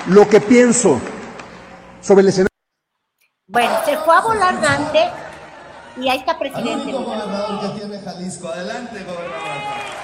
lo 0.08 0.28
que 0.28 0.42
pienso 0.42 1.00
sobre 2.02 2.22
el 2.22 2.30
escenario. 2.30 2.48
Bueno, 3.48 3.80
se 3.86 3.98
fue 3.98 4.16
a 4.16 4.22
volar 4.22 4.60
Dante 4.60 5.10
y 5.98 6.10
ahí 6.10 6.20
está 6.20 6.38
presidente. 6.38 6.92
gobernador 6.92 7.62
que 7.62 7.80
tiene 7.80 8.00
Jalisco. 8.04 8.50
Adelante, 8.50 9.04
gobernador. 9.04 9.98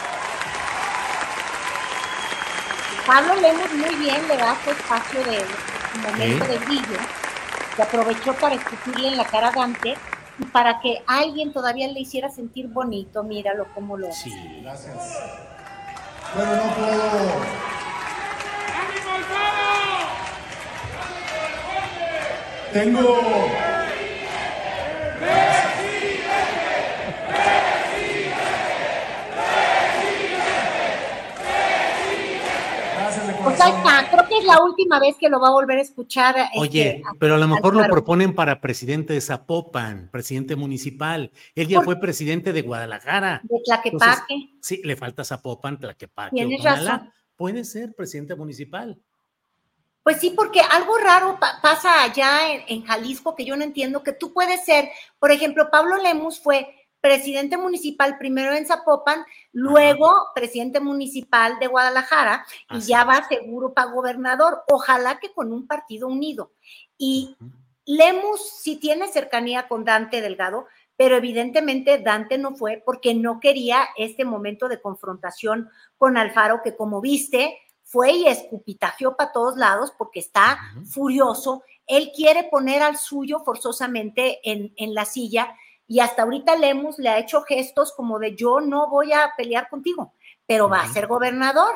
Pablo 3.06 3.36
Lemos 3.36 3.74
muy 3.74 3.96
bien 3.96 4.26
le 4.30 4.38
da 4.38 4.56
su 4.64 4.72
espacio 4.72 5.24
de 5.26 5.40
su 5.40 6.00
momento 6.00 6.46
de 6.46 6.58
brillo, 6.60 6.98
que 7.76 7.84
aprovechó 7.84 8.34
para 8.36 8.56
escupirle 8.56 9.10
en 9.10 9.18
la 9.18 9.26
cara 9.26 9.50
a 9.50 9.52
Dante 9.52 9.98
para 10.52 10.80
que 10.80 11.04
alguien 11.08 11.54
todavía 11.54 11.88
le 11.88 12.00
hiciera 12.00 12.30
sentir 12.30 12.68
bonito. 12.68 13.24
Míralo 13.24 13.68
cómo 13.74 13.98
lo 13.98 14.10
hace. 14.10 14.30
Sí, 14.30 14.60
gracias. 14.62 15.20
Bueno, 16.36 16.56
no 16.56 16.76
puedo. 16.76 17.64
Tengo 22.74 23.24
Pues 33.44 33.60
creo 34.10 34.23
que 34.34 34.40
es 34.40 34.46
la 34.46 34.64
última 34.64 35.00
vez 35.00 35.16
que 35.18 35.30
lo 35.30 35.40
va 35.40 35.50
a 35.50 35.52
volver 35.52 35.78
a 35.78 35.82
escuchar. 35.82 36.36
Este, 36.38 36.60
Oye, 36.60 37.04
pero 37.20 37.36
a 37.36 37.38
lo 37.38 37.48
mejor 37.48 37.76
lo 37.76 37.84
proponen 37.86 38.34
para 38.34 38.60
presidente 38.60 39.14
de 39.14 39.22
Zapopan, 39.22 40.10
presidente 40.12 40.56
municipal. 40.56 41.32
Él 41.56 41.68
ya 41.68 41.82
fue 41.82 42.00
presidente 42.00 42.54
de 42.54 42.62
Guadalajara. 42.62 43.42
De 43.44 43.60
Tlaquepaque. 43.64 44.50
sí, 44.62 44.82
le 44.84 44.96
falta 44.96 45.24
Zapopan, 45.24 45.80
Tlaquepaque. 45.80 46.36
Tienes 46.36 46.64
razón. 46.64 47.12
Puede 47.36 47.64
ser 47.64 47.94
presidente 47.94 48.36
municipal. 48.36 49.00
Pues 50.04 50.20
sí, 50.20 50.32
porque 50.36 50.60
algo 50.60 50.98
raro 50.98 51.40
pasa 51.62 52.04
allá 52.04 52.54
en, 52.54 52.64
en, 52.68 52.84
Jalisco 52.84 53.36
que 53.36 53.46
yo 53.46 53.56
no 53.56 53.64
entiendo, 53.64 54.04
que 54.04 54.12
tú 54.12 54.34
puedes 54.34 54.66
ser, 54.66 54.90
por 55.18 55.32
ejemplo, 55.32 55.70
Pablo 55.72 55.96
Lemus 55.98 56.42
fue 56.42 56.68
presidente 57.04 57.58
municipal 57.58 58.18
primero 58.18 58.54
en 58.54 58.66
Zapopan, 58.66 59.26
luego 59.52 60.10
presidente 60.34 60.80
municipal 60.80 61.60
de 61.60 61.68
Guadalajara 61.68 62.46
y 62.72 62.80
ya 62.80 63.04
va 63.04 63.28
seguro 63.28 63.74
para 63.74 63.92
gobernador, 63.92 64.64
ojalá 64.72 65.20
que 65.20 65.34
con 65.34 65.52
un 65.52 65.68
partido 65.68 66.08
unido. 66.08 66.54
Y 66.98 67.36
Lemus 67.86 68.62
sí 68.62 68.78
tiene 68.78 69.10
cercanía 69.10 69.68
con 69.68 69.84
Dante 69.84 70.22
Delgado, 70.22 70.66
pero 70.96 71.18
evidentemente 71.18 71.98
Dante 71.98 72.38
no 72.38 72.56
fue 72.56 72.82
porque 72.86 73.14
no 73.14 73.42
quería 73.42 73.86
este 73.98 74.24
momento 74.24 74.70
de 74.70 74.80
confrontación 74.80 75.70
con 75.98 76.16
Alfaro, 76.16 76.62
que 76.64 76.78
como 76.78 77.02
viste, 77.02 77.58
fue 77.84 78.14
y 78.14 78.28
escupitajeó 78.28 79.18
para 79.18 79.34
todos 79.34 79.58
lados 79.58 79.92
porque 79.98 80.22
está 80.22 80.58
furioso. 80.90 81.64
Él 81.86 82.14
quiere 82.16 82.44
poner 82.46 82.82
al 82.82 82.96
suyo 82.96 83.42
forzosamente 83.42 84.40
en, 84.50 84.72
en 84.78 84.94
la 84.94 85.04
silla 85.04 85.54
y 85.88 86.00
hasta 86.00 86.24
ahorita 86.24 86.56
Lemus 86.56 86.98
le 87.00 87.10
ha 87.10 87.20
hecho 87.20 87.42
gestos 87.42 87.94
como 87.94 88.20
de 88.20 88.36
yo 88.36 88.60
no 88.62 88.90
voy 88.90 89.14
a 89.14 89.32
pelear 89.38 89.70
contigo, 89.70 90.14
pero 90.46 90.70
va 90.70 90.82
a 90.82 90.94
ser 90.94 91.08
gobernador. 91.08 91.76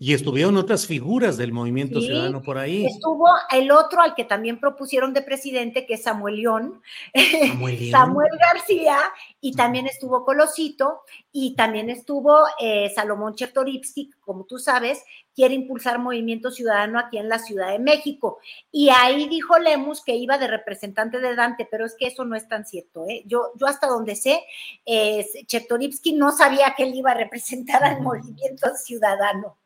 Y 0.00 0.12
estuvieron 0.12 0.56
otras 0.56 0.88
figuras 0.88 1.36
del 1.36 1.52
movimiento 1.52 2.00
ciudadano 2.00 2.42
por 2.42 2.58
ahí. 2.58 2.84
Estuvo 2.84 3.28
el 3.52 3.70
otro 3.70 4.02
al 4.02 4.16
que 4.16 4.24
también 4.24 4.58
propusieron 4.58 5.14
de 5.14 5.22
presidente, 5.22 5.86
que 5.86 5.94
es 5.94 6.02
Samuel 6.02 6.36
León, 6.36 6.82
Samuel, 7.92 8.30
García, 8.40 8.98
y 9.40 9.52
también 9.52 9.86
estuvo 9.86 10.24
Colosito, 10.24 11.00
y 11.32 11.54
también 11.54 11.90
estuvo 11.90 12.44
eh, 12.60 12.90
Salomón 12.94 13.34
Chertoripsky, 13.34 14.10
como 14.20 14.44
tú 14.44 14.58
sabes, 14.58 15.02
quiere 15.34 15.54
impulsar 15.54 15.98
movimiento 15.98 16.50
ciudadano 16.50 16.98
aquí 16.98 17.18
en 17.18 17.28
la 17.28 17.38
Ciudad 17.38 17.70
de 17.70 17.78
México. 17.78 18.38
Y 18.70 18.90
ahí 18.90 19.28
dijo 19.28 19.58
Lemus 19.58 20.04
que 20.04 20.14
iba 20.14 20.38
de 20.38 20.48
representante 20.48 21.20
de 21.20 21.34
Dante, 21.34 21.66
pero 21.70 21.86
es 21.86 21.94
que 21.98 22.08
eso 22.08 22.24
no 22.24 22.36
es 22.36 22.48
tan 22.48 22.66
cierto. 22.66 23.06
¿eh? 23.08 23.22
Yo, 23.26 23.52
yo 23.56 23.66
hasta 23.66 23.86
donde 23.86 24.16
sé, 24.16 24.42
eh, 24.84 25.26
Chertoripsky 25.46 26.12
no 26.12 26.32
sabía 26.32 26.74
que 26.76 26.82
él 26.82 26.94
iba 26.94 27.12
a 27.12 27.14
representar 27.14 27.82
al 27.84 28.02
movimiento 28.02 28.68
ciudadano. 28.76 29.59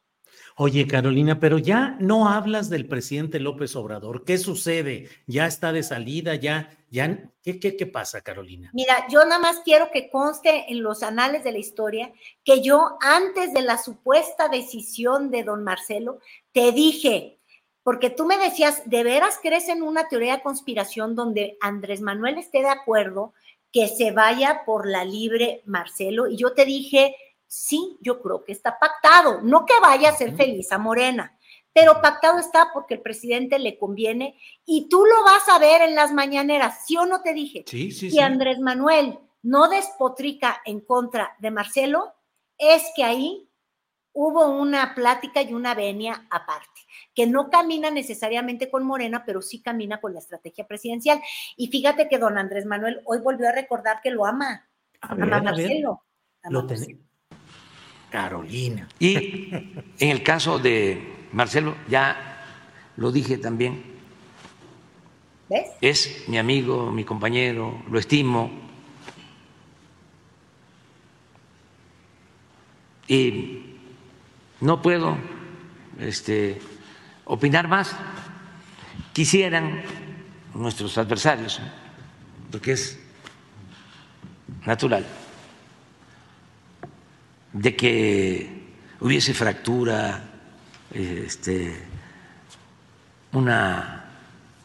Oye, 0.56 0.86
Carolina, 0.86 1.40
pero 1.40 1.58
ya 1.58 1.96
no 1.98 2.28
hablas 2.28 2.70
del 2.70 2.86
presidente 2.86 3.40
López 3.40 3.74
Obrador. 3.74 4.24
¿Qué 4.24 4.38
sucede? 4.38 5.08
¿Ya 5.26 5.46
está 5.46 5.72
de 5.72 5.82
salida? 5.82 6.36
¿Ya? 6.36 6.70
ya 6.90 7.28
¿qué, 7.42 7.58
qué, 7.58 7.76
qué 7.76 7.86
pasa, 7.86 8.20
Carolina? 8.20 8.70
Mira, 8.72 9.04
yo 9.08 9.24
nada 9.24 9.40
más 9.40 9.62
quiero 9.64 9.90
que 9.92 10.08
conste 10.10 10.66
en 10.68 10.84
los 10.84 11.02
anales 11.02 11.42
de 11.42 11.50
la 11.50 11.58
historia 11.58 12.12
que 12.44 12.62
yo, 12.62 12.96
antes 13.00 13.52
de 13.52 13.62
la 13.62 13.78
supuesta 13.78 14.48
decisión 14.48 15.32
de 15.32 15.42
don 15.42 15.64
Marcelo, 15.64 16.20
te 16.52 16.70
dije, 16.70 17.40
porque 17.82 18.10
tú 18.10 18.24
me 18.24 18.38
decías, 18.38 18.82
¿de 18.86 19.02
veras 19.02 19.40
crees 19.42 19.68
en 19.68 19.82
una 19.82 20.08
teoría 20.08 20.36
de 20.36 20.42
conspiración 20.42 21.16
donde 21.16 21.58
Andrés 21.60 22.00
Manuel 22.00 22.38
esté 22.38 22.60
de 22.60 22.68
acuerdo 22.68 23.34
que 23.72 23.88
se 23.88 24.12
vaya 24.12 24.62
por 24.64 24.86
la 24.86 25.04
libre 25.04 25.62
Marcelo? 25.64 26.28
Y 26.28 26.36
yo 26.36 26.52
te 26.52 26.64
dije, 26.64 27.16
Sí, 27.54 27.96
yo 28.00 28.20
creo 28.20 28.44
que 28.44 28.50
está 28.50 28.80
pactado. 28.80 29.40
No 29.42 29.64
que 29.64 29.74
vaya 29.80 30.10
a 30.10 30.16
ser 30.16 30.34
feliz 30.34 30.72
a 30.72 30.78
Morena, 30.78 31.38
pero 31.72 32.02
pactado 32.02 32.40
está 32.40 32.70
porque 32.74 32.94
el 32.94 33.00
presidente 33.00 33.60
le 33.60 33.78
conviene 33.78 34.36
y 34.66 34.88
tú 34.88 35.04
lo 35.04 35.22
vas 35.24 35.48
a 35.48 35.60
ver 35.60 35.82
en 35.82 35.94
las 35.94 36.12
mañaneras, 36.12 36.84
¿sí 36.84 36.96
o 36.96 37.06
no 37.06 37.22
te 37.22 37.32
dije? 37.32 37.62
Sí, 37.66 37.92
sí, 37.92 38.10
si 38.10 38.18
Andrés 38.18 38.58
Manuel 38.58 39.20
no 39.42 39.68
despotrica 39.68 40.62
en 40.64 40.80
contra 40.80 41.36
de 41.38 41.52
Marcelo, 41.52 42.14
es 42.58 42.82
que 42.96 43.04
ahí 43.04 43.48
hubo 44.12 44.48
una 44.48 44.92
plática 44.96 45.40
y 45.40 45.54
una 45.54 45.74
venia 45.74 46.26
aparte, 46.30 46.80
que 47.14 47.28
no 47.28 47.50
camina 47.50 47.88
necesariamente 47.92 48.68
con 48.68 48.84
Morena, 48.84 49.22
pero 49.24 49.42
sí 49.42 49.62
camina 49.62 50.00
con 50.00 50.12
la 50.12 50.18
estrategia 50.18 50.66
presidencial. 50.66 51.20
Y 51.56 51.68
fíjate 51.68 52.08
que 52.08 52.18
don 52.18 52.36
Andrés 52.36 52.66
Manuel 52.66 53.00
hoy 53.04 53.20
volvió 53.20 53.48
a 53.48 53.52
recordar 53.52 54.00
que 54.02 54.10
lo 54.10 54.26
ama. 54.26 54.68
A 55.00 55.14
Marcelo. 55.14 56.02
lo, 56.48 56.66
Carolina. 58.14 58.86
Y 59.00 59.48
en 59.98 60.08
el 60.08 60.22
caso 60.22 60.60
de 60.60 61.26
Marcelo, 61.32 61.74
ya 61.88 62.44
lo 62.96 63.10
dije 63.10 63.38
también. 63.38 63.82
¿Ves? 65.50 65.70
Es 65.80 66.28
mi 66.28 66.38
amigo, 66.38 66.92
mi 66.92 67.02
compañero, 67.02 67.82
lo 67.90 67.98
estimo. 67.98 68.52
Y 73.08 73.78
no 74.60 74.80
puedo 74.80 75.18
este, 75.98 76.60
opinar 77.24 77.66
más. 77.66 77.96
Quisieran 79.12 79.82
nuestros 80.54 80.96
adversarios, 80.98 81.60
porque 82.52 82.72
es 82.74 82.96
natural 84.64 85.04
de 87.54 87.76
que 87.76 88.64
hubiese 89.00 89.32
fractura, 89.32 90.22
este, 90.92 91.74
una 93.32 94.04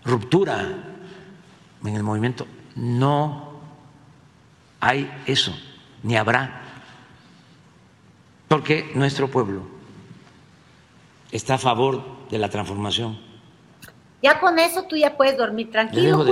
ruptura 0.04 0.68
en 1.86 1.96
el 1.96 2.04
movimiento. 2.04 2.46
No 2.76 3.62
hay 4.80 5.10
eso, 5.26 5.56
ni 6.04 6.18
habrá, 6.18 6.62
porque 8.48 8.92
nuestro 8.96 9.30
pueblo 9.30 9.68
está 11.32 11.56
a 11.56 11.58
favor 11.60 12.04
de 12.30 12.40
la 12.40 12.50
transformación. 12.50 13.20
Ya 14.22 14.40
con 14.40 14.58
eso 14.60 14.84
tú 14.84 14.98
ya 14.98 15.16
puedes 15.16 15.38
dormir 15.38 15.72
tranquilo. 15.72 16.26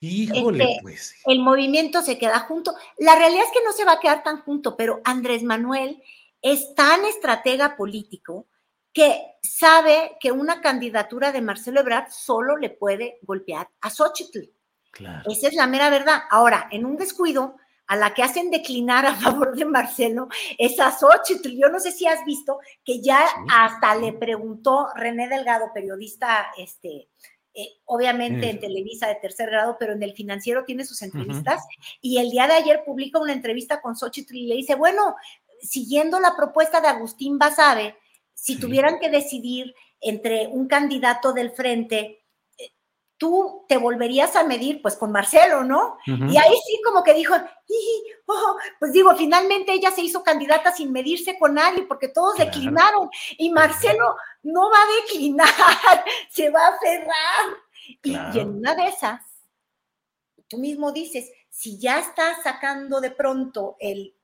Híjole, 0.00 0.64
este, 0.64 0.82
pues. 0.82 1.14
El 1.26 1.40
movimiento 1.40 2.02
se 2.02 2.18
queda 2.18 2.40
junto. 2.40 2.74
La 2.98 3.16
realidad 3.16 3.44
es 3.44 3.52
que 3.52 3.64
no 3.64 3.72
se 3.72 3.84
va 3.84 3.92
a 3.92 4.00
quedar 4.00 4.22
tan 4.22 4.42
junto, 4.42 4.76
pero 4.76 5.00
Andrés 5.04 5.42
Manuel 5.42 6.02
es 6.40 6.74
tan 6.74 7.04
estratega 7.04 7.76
político 7.76 8.46
que 8.92 9.20
sabe 9.42 10.16
que 10.20 10.32
una 10.32 10.60
candidatura 10.60 11.32
de 11.32 11.40
Marcelo 11.40 11.80
Ebrard 11.80 12.10
solo 12.10 12.56
le 12.56 12.70
puede 12.70 13.18
golpear 13.22 13.68
a 13.80 13.90
Xochitl. 13.90 14.50
Claro. 14.90 15.30
Esa 15.30 15.48
es 15.48 15.54
la 15.54 15.66
mera 15.66 15.90
verdad. 15.90 16.22
Ahora, 16.30 16.68
en 16.70 16.86
un 16.86 16.96
descuido, 16.96 17.56
a 17.88 17.96
la 17.96 18.14
que 18.14 18.22
hacen 18.22 18.50
declinar 18.50 19.06
a 19.06 19.14
favor 19.16 19.56
de 19.56 19.64
Marcelo 19.64 20.28
es 20.58 20.78
a 20.78 20.92
Xochitl. 20.92 21.56
Yo 21.56 21.68
no 21.68 21.80
sé 21.80 21.90
si 21.90 22.06
has 22.06 22.24
visto 22.24 22.60
que 22.84 23.00
ya 23.00 23.26
hasta 23.50 23.94
le 23.96 24.12
preguntó 24.12 24.88
René 24.94 25.28
Delgado, 25.28 25.72
periodista 25.74 26.52
este, 26.56 27.08
eh, 27.54 27.68
obviamente 27.86 28.50
en 28.50 28.60
Televisa 28.60 29.08
de 29.08 29.16
tercer 29.16 29.50
grado, 29.50 29.76
pero 29.78 29.92
en 29.92 30.02
el 30.02 30.12
financiero 30.12 30.64
tiene 30.64 30.84
sus 30.84 31.02
entrevistas. 31.02 31.64
Y 32.00 32.18
el 32.18 32.30
día 32.30 32.46
de 32.46 32.54
ayer 32.54 32.82
publica 32.84 33.18
una 33.18 33.32
entrevista 33.32 33.80
con 33.80 33.96
Xochitl 33.96 34.36
y 34.36 34.46
le 34.46 34.56
dice, 34.56 34.74
bueno, 34.74 35.16
siguiendo 35.60 36.20
la 36.20 36.36
propuesta 36.36 36.80
de 36.80 36.88
Agustín 36.88 37.38
Basabe, 37.38 37.96
si 38.34 38.58
tuvieran 38.58 38.98
que 39.00 39.10
decidir 39.10 39.74
entre 40.00 40.46
un 40.46 40.68
candidato 40.68 41.32
del 41.32 41.50
frente, 41.50 42.17
tú 43.18 43.64
te 43.68 43.76
volverías 43.76 44.34
a 44.36 44.44
medir 44.44 44.80
pues 44.80 44.96
con 44.96 45.10
Marcelo, 45.10 45.64
¿no? 45.64 45.98
Y 46.06 46.36
ahí 46.36 46.54
sí 46.66 46.80
como 46.84 47.02
que 47.02 47.12
dijo, 47.14 47.34
oh", 48.26 48.56
pues 48.78 48.92
digo, 48.92 49.14
finalmente 49.16 49.72
ella 49.72 49.90
se 49.90 50.02
hizo 50.02 50.22
candidata 50.22 50.72
sin 50.72 50.92
medirse 50.92 51.38
con 51.38 51.54
nadie 51.54 51.82
porque 51.82 52.08
todos 52.08 52.38
declinaron 52.38 53.10
y 53.36 53.50
Marcelo 53.50 54.16
no 54.44 54.70
va 54.70 54.78
a 54.78 55.02
declinar, 55.02 55.48
se 56.30 56.48
va 56.50 56.60
a 56.60 56.78
cerrar. 56.78 57.56
Y, 58.02 58.38
en 58.38 58.56
una 58.58 58.74
de 58.74 58.86
esas, 58.86 59.20
tú 60.46 60.58
mismo 60.58 60.92
dices, 60.92 61.30
si 61.50 61.78
ya 61.78 61.98
está 61.98 62.40
sacando 62.42 63.00
de 63.00 63.10
pronto 63.10 63.76
el, 63.80 64.14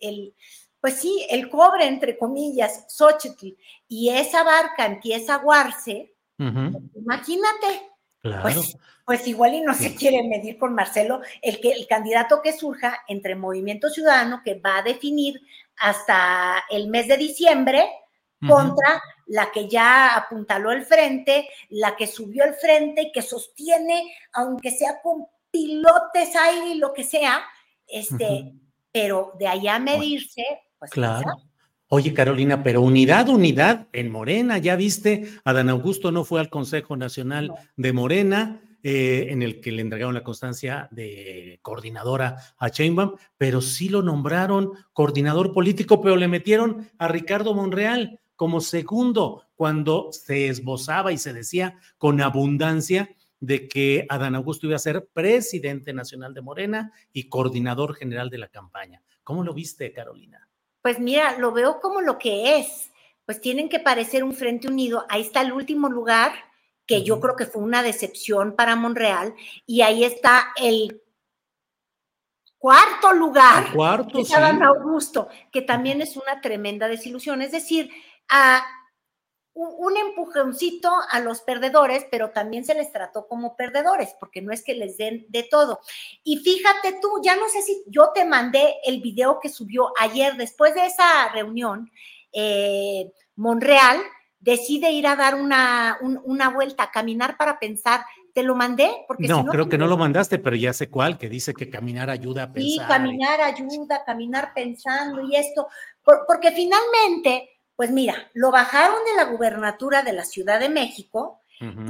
el, 0.00 0.34
pues 0.80 1.00
sí, 1.00 1.24
el 1.30 1.48
cobre, 1.48 1.86
entre 1.86 2.18
comillas, 2.18 2.86
Xochitl, 2.88 3.56
y 3.86 4.10
esa 4.10 4.42
barca 4.42 4.86
empieza 4.86 5.34
a 5.34 5.38
aguarse, 5.38 6.14
Imagínate. 6.36 7.93
Pues, 8.42 8.78
pues, 9.04 9.26
igual 9.28 9.54
y 9.54 9.60
no 9.60 9.74
se 9.74 9.94
quiere 9.94 10.22
medir 10.22 10.56
con 10.56 10.74
Marcelo 10.74 11.20
el 11.42 11.60
que 11.60 11.72
el 11.72 11.86
candidato 11.86 12.40
que 12.42 12.54
surja 12.54 13.02
entre 13.06 13.34
Movimiento 13.34 13.90
Ciudadano, 13.90 14.40
que 14.42 14.54
va 14.54 14.78
a 14.78 14.82
definir 14.82 15.42
hasta 15.76 16.64
el 16.70 16.88
mes 16.88 17.08
de 17.08 17.18
diciembre, 17.18 17.86
contra 18.46 19.02
la 19.26 19.50
que 19.50 19.68
ya 19.68 20.16
apuntaló 20.16 20.72
el 20.72 20.84
frente, 20.84 21.48
la 21.70 21.96
que 21.96 22.06
subió 22.06 22.44
el 22.44 22.54
frente 22.54 23.02
y 23.02 23.12
que 23.12 23.22
sostiene, 23.22 24.14
aunque 24.32 24.70
sea 24.70 25.00
con 25.02 25.26
pilotes 25.50 26.36
aire 26.36 26.70
y 26.70 26.74
lo 26.74 26.92
que 26.92 27.04
sea, 27.04 27.42
este, 27.86 28.52
pero 28.92 29.32
de 29.38 29.48
allá 29.48 29.76
a 29.76 29.78
medirse, 29.78 30.44
pues 30.78 30.90
claro. 30.90 31.30
Oye, 31.96 32.12
Carolina, 32.12 32.64
pero 32.64 32.82
unidad, 32.82 33.28
unidad 33.28 33.86
en 33.92 34.10
Morena, 34.10 34.58
ya 34.58 34.74
viste, 34.74 35.28
Adán 35.44 35.68
Augusto 35.68 36.10
no 36.10 36.24
fue 36.24 36.40
al 36.40 36.50
Consejo 36.50 36.96
Nacional 36.96 37.54
de 37.76 37.92
Morena, 37.92 38.60
eh, 38.82 39.28
en 39.28 39.44
el 39.44 39.60
que 39.60 39.70
le 39.70 39.82
entregaron 39.82 40.12
la 40.12 40.24
constancia 40.24 40.88
de 40.90 41.60
coordinadora 41.62 42.36
a 42.58 42.70
Chainbaum, 42.70 43.12
pero 43.38 43.60
sí 43.60 43.88
lo 43.88 44.02
nombraron 44.02 44.72
coordinador 44.92 45.52
político, 45.52 46.00
pero 46.00 46.16
le 46.16 46.26
metieron 46.26 46.90
a 46.98 47.06
Ricardo 47.06 47.54
Monreal 47.54 48.18
como 48.34 48.60
segundo 48.60 49.44
cuando 49.54 50.08
se 50.10 50.48
esbozaba 50.48 51.12
y 51.12 51.18
se 51.18 51.32
decía 51.32 51.78
con 51.96 52.20
abundancia 52.20 53.14
de 53.38 53.68
que 53.68 54.04
Adán 54.08 54.34
Augusto 54.34 54.66
iba 54.66 54.74
a 54.74 54.80
ser 54.80 55.06
presidente 55.12 55.92
nacional 55.92 56.34
de 56.34 56.42
Morena 56.42 56.92
y 57.12 57.28
coordinador 57.28 57.94
general 57.94 58.30
de 58.30 58.38
la 58.38 58.48
campaña. 58.48 59.00
¿Cómo 59.22 59.44
lo 59.44 59.54
viste, 59.54 59.92
Carolina? 59.92 60.43
Pues 60.84 60.98
mira, 60.98 61.38
lo 61.38 61.50
veo 61.52 61.80
como 61.80 62.02
lo 62.02 62.18
que 62.18 62.58
es. 62.58 62.92
Pues 63.24 63.40
tienen 63.40 63.70
que 63.70 63.80
parecer 63.80 64.22
un 64.22 64.34
frente 64.34 64.68
unido. 64.68 65.06
Ahí 65.08 65.22
está 65.22 65.40
el 65.40 65.54
último 65.54 65.88
lugar, 65.88 66.32
que 66.86 67.02
yo 67.02 67.20
creo 67.20 67.36
que 67.36 67.46
fue 67.46 67.62
una 67.62 67.82
decepción 67.82 68.54
para 68.54 68.76
Monreal, 68.76 69.34
y 69.64 69.80
ahí 69.80 70.04
está 70.04 70.52
el 70.60 71.00
cuarto 72.58 73.14
lugar. 73.14 73.72
cuarto, 73.72 74.22
sí. 74.22 74.34
Adán 74.34 74.62
Augusto, 74.62 75.28
que 75.50 75.62
también 75.62 76.02
es 76.02 76.18
una 76.18 76.42
tremenda 76.42 76.86
desilusión. 76.86 77.40
Es 77.40 77.52
decir, 77.52 77.88
a 78.28 78.62
un 79.54 79.96
empujoncito 79.96 80.90
a 81.10 81.20
los 81.20 81.42
perdedores, 81.42 82.06
pero 82.10 82.30
también 82.30 82.64
se 82.64 82.74
les 82.74 82.90
trató 82.92 83.28
como 83.28 83.56
perdedores, 83.56 84.16
porque 84.18 84.42
no 84.42 84.52
es 84.52 84.64
que 84.64 84.74
les 84.74 84.96
den 84.96 85.26
de 85.28 85.44
todo. 85.44 85.80
Y 86.24 86.38
fíjate 86.38 86.98
tú, 87.00 87.20
ya 87.22 87.36
no 87.36 87.48
sé 87.48 87.62
si 87.62 87.84
yo 87.86 88.10
te 88.12 88.24
mandé 88.24 88.74
el 88.84 89.00
video 89.00 89.38
que 89.40 89.48
subió 89.48 89.92
ayer, 89.98 90.36
después 90.36 90.74
de 90.74 90.86
esa 90.86 91.28
reunión, 91.28 91.90
eh, 92.32 93.12
Monreal 93.36 94.00
decide 94.40 94.90
ir 94.90 95.06
a 95.06 95.16
dar 95.16 95.36
una, 95.36 95.98
una 96.02 96.50
vuelta, 96.50 96.84
a 96.84 96.90
caminar 96.90 97.36
para 97.36 97.58
pensar. 97.58 98.04
¿Te 98.34 98.42
lo 98.42 98.56
mandé? 98.56 98.90
Porque 99.06 99.28
no, 99.28 99.46
creo 99.46 99.68
que 99.68 99.78
no 99.78 99.86
lo 99.86 99.96
mandaste, 99.96 100.40
pero 100.40 100.56
ya 100.56 100.72
sé 100.72 100.90
cuál, 100.90 101.16
que 101.16 101.28
dice 101.28 101.54
que 101.54 101.70
caminar 101.70 102.10
ayuda 102.10 102.42
a 102.42 102.52
pensar. 102.52 102.68
Sí, 102.68 102.78
caminar 102.88 103.40
ayuda, 103.40 104.04
caminar 104.04 104.52
pensando 104.52 105.22
y 105.22 105.36
esto, 105.36 105.68
porque 106.02 106.50
finalmente 106.50 107.53
pues 107.76 107.90
mira, 107.90 108.30
lo 108.34 108.50
bajaron 108.50 109.04
de 109.04 109.16
la 109.16 109.30
gubernatura 109.30 110.02
de 110.02 110.12
la 110.12 110.24
Ciudad 110.24 110.60
de 110.60 110.68
México 110.68 111.40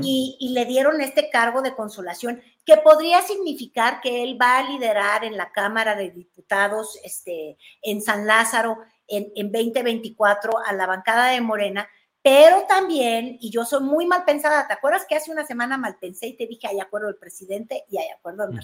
y, 0.00 0.50
le 0.52 0.66
dieron 0.66 1.00
este 1.00 1.30
cargo 1.30 1.60
de 1.60 1.74
consolación, 1.74 2.40
que 2.64 2.76
podría 2.76 3.22
significar 3.22 4.00
que 4.00 4.22
él 4.22 4.38
va 4.40 4.58
a 4.58 4.68
liderar 4.70 5.24
en 5.24 5.36
la 5.36 5.50
Cámara 5.50 5.96
de 5.96 6.10
Diputados 6.10 6.98
este, 7.02 7.56
en 7.82 8.00
San 8.00 8.26
Lázaro 8.26 8.78
en, 9.08 9.50
2024 9.50 10.52
a 10.64 10.72
la 10.74 10.86
bancada 10.86 11.30
de 11.30 11.40
Morena, 11.40 11.88
pero 12.22 12.64
también, 12.68 13.36
y 13.40 13.50
yo 13.50 13.64
soy 13.64 13.82
muy 13.82 14.06
mal 14.06 14.24
pensada, 14.24 14.66
¿te 14.66 14.72
acuerdas 14.72 15.04
que 15.06 15.16
hace 15.16 15.30
una 15.30 15.44
semana 15.44 15.76
mal 15.76 15.98
pensé 16.00 16.28
y 16.28 16.36
te 16.36 16.46
dije, 16.46 16.68
hay 16.68 16.80
acuerdo 16.80 17.08
del 17.08 17.16
presidente 17.16 17.84
y 17.90 17.98
hay 17.98 18.08
acuerdo 18.08 18.46
del? 18.46 18.60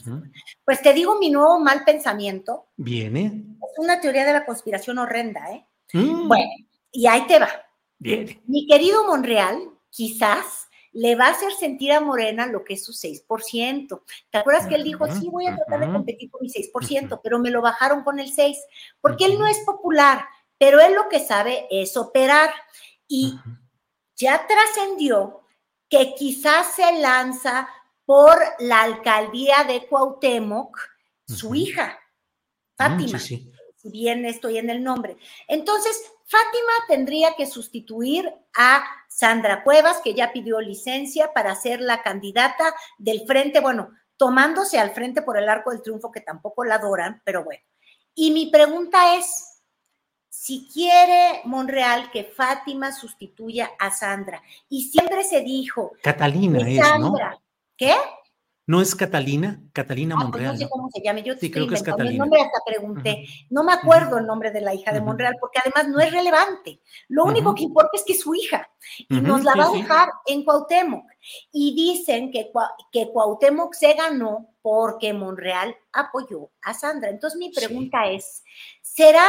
Pues 0.65 0.81
te 0.81 0.95
digo 0.95 1.19
mi 1.19 1.31
nuevo 1.31 1.59
mal 1.59 1.85
pensamiento. 1.85 2.69
Viene. 2.77 3.27
Es 3.27 3.79
una 3.79 4.01
teoría 4.01 4.25
de 4.25 4.33
la 4.33 4.47
conspiración 4.47 4.99
horrenda, 4.99 5.53
¿eh? 5.53 5.67
Mm. 5.93 6.29
Bueno, 6.29 6.51
y 6.93 7.07
ahí 7.07 7.27
te 7.27 7.39
va. 7.39 7.51
Bien. 7.99 8.41
Mi 8.47 8.67
querido 8.67 9.07
Monreal, 9.07 9.71
quizás 9.91 10.69
le 10.93 11.15
va 11.15 11.27
a 11.27 11.31
hacer 11.31 11.53
sentir 11.53 11.93
a 11.93 12.01
Morena 12.01 12.47
lo 12.47 12.65
que 12.65 12.75
es 12.75 12.85
su 12.85 12.93
6%. 12.93 14.03
¿Te 14.31 14.39
acuerdas 14.39 14.67
que 14.67 14.75
él 14.75 14.85
dijo, 14.85 15.07
sí, 15.13 15.29
voy 15.29 15.47
a 15.47 15.57
tratar 15.57 15.81
de 15.81 15.93
competir 15.93 16.31
con 16.31 16.43
mi 16.43 16.49
6%, 16.49 17.21
pero 17.23 17.39
me 17.39 17.51
lo 17.51 17.63
bajaron 17.63 18.03
con 18.03 18.19
el 18.19 18.35
6%? 18.35 18.57
Porque 19.01 19.27
él 19.27 19.39
no 19.39 19.47
es 19.47 19.59
popular, 19.61 20.25
pero 20.59 20.81
él 20.81 20.95
lo 20.95 21.09
que 21.09 21.21
sabe 21.21 21.67
es 21.71 21.97
operar. 21.97 22.51
Y 23.07 23.39
ya 24.17 24.47
trascendió 24.47 25.43
que 25.89 26.15
quizás 26.15 26.75
se 26.75 27.01
lanza 27.01 27.69
por 28.05 28.39
la 28.59 28.83
alcaldía 28.83 29.65
de 29.65 29.87
Cuauhtémoc 29.87 30.77
su 31.27 31.55
hija, 31.55 31.99
Fátima. 32.77 33.19
Si 33.19 33.49
bien 33.85 34.27
estoy 34.27 34.59
en 34.59 34.69
el 34.69 34.83
nombre. 34.83 35.17
Entonces, 35.49 36.13
Fátima 36.31 36.73
tendría 36.87 37.35
que 37.35 37.45
sustituir 37.45 38.33
a 38.57 38.85
Sandra 39.09 39.65
Cuevas, 39.65 40.01
que 40.03 40.15
ya 40.15 40.33
pidió 40.33 40.61
licencia 40.61 41.33
para 41.33 41.57
ser 41.57 41.81
la 41.81 42.03
candidata 42.03 42.73
del 42.99 43.27
frente, 43.27 43.59
bueno, 43.59 43.91
tomándose 44.17 44.79
al 44.79 44.93
frente 44.93 45.23
por 45.23 45.37
el 45.37 45.49
arco 45.49 45.73
del 45.73 45.83
triunfo, 45.83 46.13
que 46.13 46.21
tampoco 46.21 46.65
la 46.65 46.77
adoran, 46.77 47.21
pero 47.25 47.43
bueno. 47.43 47.65
Y 48.15 48.31
mi 48.31 48.47
pregunta 48.47 49.17
es, 49.17 49.61
si 50.29 50.69
quiere 50.73 51.41
Monreal 51.47 52.13
que 52.13 52.23
Fátima 52.23 52.93
sustituya 52.93 53.73
a 53.81 53.91
Sandra, 53.91 54.41
y 54.69 54.85
siempre 54.85 55.25
se 55.25 55.41
dijo... 55.41 55.95
Catalina 56.01 56.61
es, 56.61 56.79
Sandra, 56.79 57.31
¿no? 57.31 57.43
¿Qué? 57.77 57.95
¿No 58.71 58.81
es 58.81 58.95
Catalina? 58.95 59.61
Catalina 59.73 60.15
ah, 60.17 60.29
pues 60.31 60.45
no 60.45 60.57
sé 60.57 60.69
cómo 60.69 60.89
se 60.93 61.03
llame. 61.03 61.25
Yo 61.25 61.35
sí, 61.35 61.51
creo 61.51 61.67
que 61.67 61.75
es 61.75 61.83
Catalina. 61.83 62.13
El 62.13 62.19
nombre 62.19 62.41
hasta 62.41 62.61
pregunté. 62.65 63.25
No 63.49 63.65
me 63.65 63.73
acuerdo 63.73 64.19
el 64.19 64.27
nombre 64.27 64.53
de 64.53 64.61
la 64.61 64.73
hija 64.73 64.93
de 64.93 65.01
Monreal 65.01 65.35
porque 65.41 65.59
además 65.59 65.89
no 65.89 65.99
es 65.99 66.13
relevante. 66.13 66.81
Lo 67.09 67.25
único 67.25 67.53
que 67.53 67.65
importa 67.65 67.91
es 67.95 68.05
que 68.07 68.13
es 68.13 68.21
su 68.21 68.33
hija 68.33 68.71
y 69.09 69.21
nos 69.21 69.43
la 69.43 69.57
va 69.57 69.67
a 69.67 69.73
dejar 69.73 70.09
en 70.25 70.45
Cuauhtémoc. 70.45 71.05
Y 71.51 71.75
dicen 71.75 72.31
que, 72.31 72.53
que 72.93 73.11
Cuauhtémoc 73.11 73.75
se 73.75 73.93
ganó 73.95 74.55
porque 74.63 75.13
Monreal 75.13 75.75
apoyó 75.93 76.53
a 76.63 76.73
Sandra. 76.73 77.11
Entonces 77.11 77.41
mi 77.41 77.51
pregunta 77.51 78.07
es, 78.07 78.45
¿será 78.83 79.27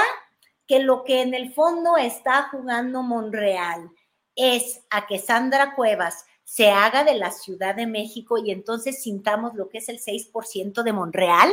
que 0.67 0.81
lo 0.81 1.03
que 1.03 1.23
en 1.23 1.33
el 1.33 1.51
fondo 1.51 1.97
está 1.97 2.47
jugando 2.51 3.01
Monreal 3.01 3.89
es 4.35 4.81
a 4.91 5.07
que 5.07 5.17
Sandra 5.17 5.73
Cuevas 5.73 6.25
se 6.51 6.69
haga 6.69 7.05
de 7.05 7.15
la 7.15 7.31
Ciudad 7.31 7.75
de 7.75 7.87
México 7.87 8.37
y 8.37 8.51
entonces 8.51 9.01
sintamos 9.01 9.53
lo 9.53 9.69
que 9.69 9.77
es 9.77 9.87
el 9.87 9.99
6% 10.01 10.83
de 10.83 10.91
Monreal. 10.91 11.49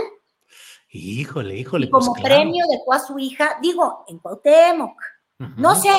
Híjole, 0.90 1.56
híjole. 1.56 1.86
Y 1.86 1.90
como 1.90 2.14
pues 2.14 2.24
premio 2.24 2.64
dejó 2.68 2.94
a 2.94 2.98
su 2.98 3.16
hija, 3.16 3.58
digo, 3.62 4.04
en 4.08 4.18
Cuauhtémoc. 4.18 5.00
No 5.56 5.76
sé, 5.76 5.92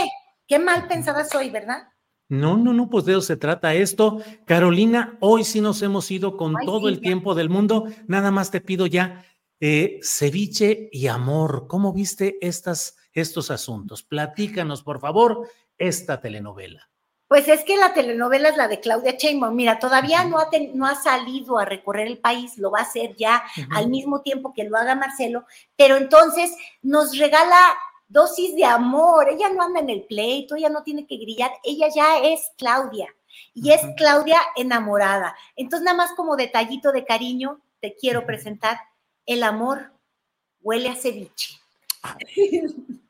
qué 0.46 0.60
mal 0.60 0.90
pensada 0.90 1.24
soy, 1.24 1.50
¿verdad? 1.50 1.88
No, 2.28 2.58
no, 2.58 2.74
no, 2.74 2.90
pues 2.90 3.06
de 3.06 3.14
eso 3.14 3.22
se 3.22 3.38
trata 3.38 3.74
esto. 3.74 4.22
Carolina, 4.44 5.18
hoy 5.22 5.46
sí 5.46 5.62
nos 5.62 5.82
hemos 5.82 6.12
ido 6.12 6.36
con 6.36 6.56
todo 6.66 6.90
el 6.90 7.00
tiempo 7.00 7.36
del 7.36 7.48
mundo. 7.48 7.86
Nada 8.06 8.32
más 8.32 8.52
te 8.52 8.60
pido 8.60 8.86
ya, 8.86 9.24
eh, 9.62 10.02
ceviche 10.04 10.90
y 10.92 11.08
amor, 11.08 11.68
¿cómo 11.68 11.94
viste 11.94 12.38
estas, 12.42 12.98
estos 13.14 13.50
asuntos? 13.50 14.04
Platícanos, 14.04 14.84
por 14.84 15.00
favor, 15.00 15.48
esta 15.78 16.20
telenovela. 16.20 16.90
Pues 17.30 17.48
es 17.48 17.64
que 17.64 17.78
la 17.78 17.94
telenovela 17.94 18.50
es 18.50 18.58
la 18.58 18.68
de 18.68 18.80
Claudia 18.80 19.12
Sheinbaum. 19.12 19.56
Mira, 19.56 19.78
todavía 19.78 20.24
no 20.24 20.40
ha, 20.40 20.50
no 20.74 20.88
ha 20.88 20.96
salido 20.96 21.60
a 21.60 21.64
recorrer 21.64 22.08
el 22.08 22.18
país, 22.18 22.58
lo 22.58 22.72
va 22.72 22.80
a 22.80 22.82
hacer 22.82 23.16
ya 23.16 23.44
al 23.70 23.88
mismo 23.88 24.22
tiempo 24.22 24.52
que 24.52 24.64
lo 24.64 24.76
haga 24.76 24.96
Marcelo, 24.96 25.46
pero 25.78 25.98
entonces 25.98 26.52
nos 26.82 27.16
regala 27.20 27.56
dosis 28.08 28.56
de 28.56 28.66
amor. 28.66 29.30
Ella 29.30 29.48
no 29.50 29.62
anda 29.62 29.80
en 29.80 29.92
el 29.92 30.06
pleito, 30.06 30.56
ella 30.56 30.70
no 30.70 30.82
tiene 30.82 31.06
que 31.06 31.18
grillar, 31.18 31.52
ella 31.64 31.88
ya 31.94 32.18
es 32.18 32.52
Claudia 32.58 33.14
y 33.54 33.74
es 33.74 33.82
Claudia 33.96 34.42
enamorada. 34.56 35.36
Entonces, 35.56 35.86
nada 35.86 35.98
más 35.98 36.14
como 36.14 36.36
detallito 36.36 36.92
de 36.92 37.06
cariño, 37.06 37.62
te 37.80 37.96
quiero 37.96 38.26
presentar 38.26 38.80
El 39.28 39.44
amor 39.44 39.92
huele 40.64 40.90
a 40.90 40.96
ceviche. 40.96 41.60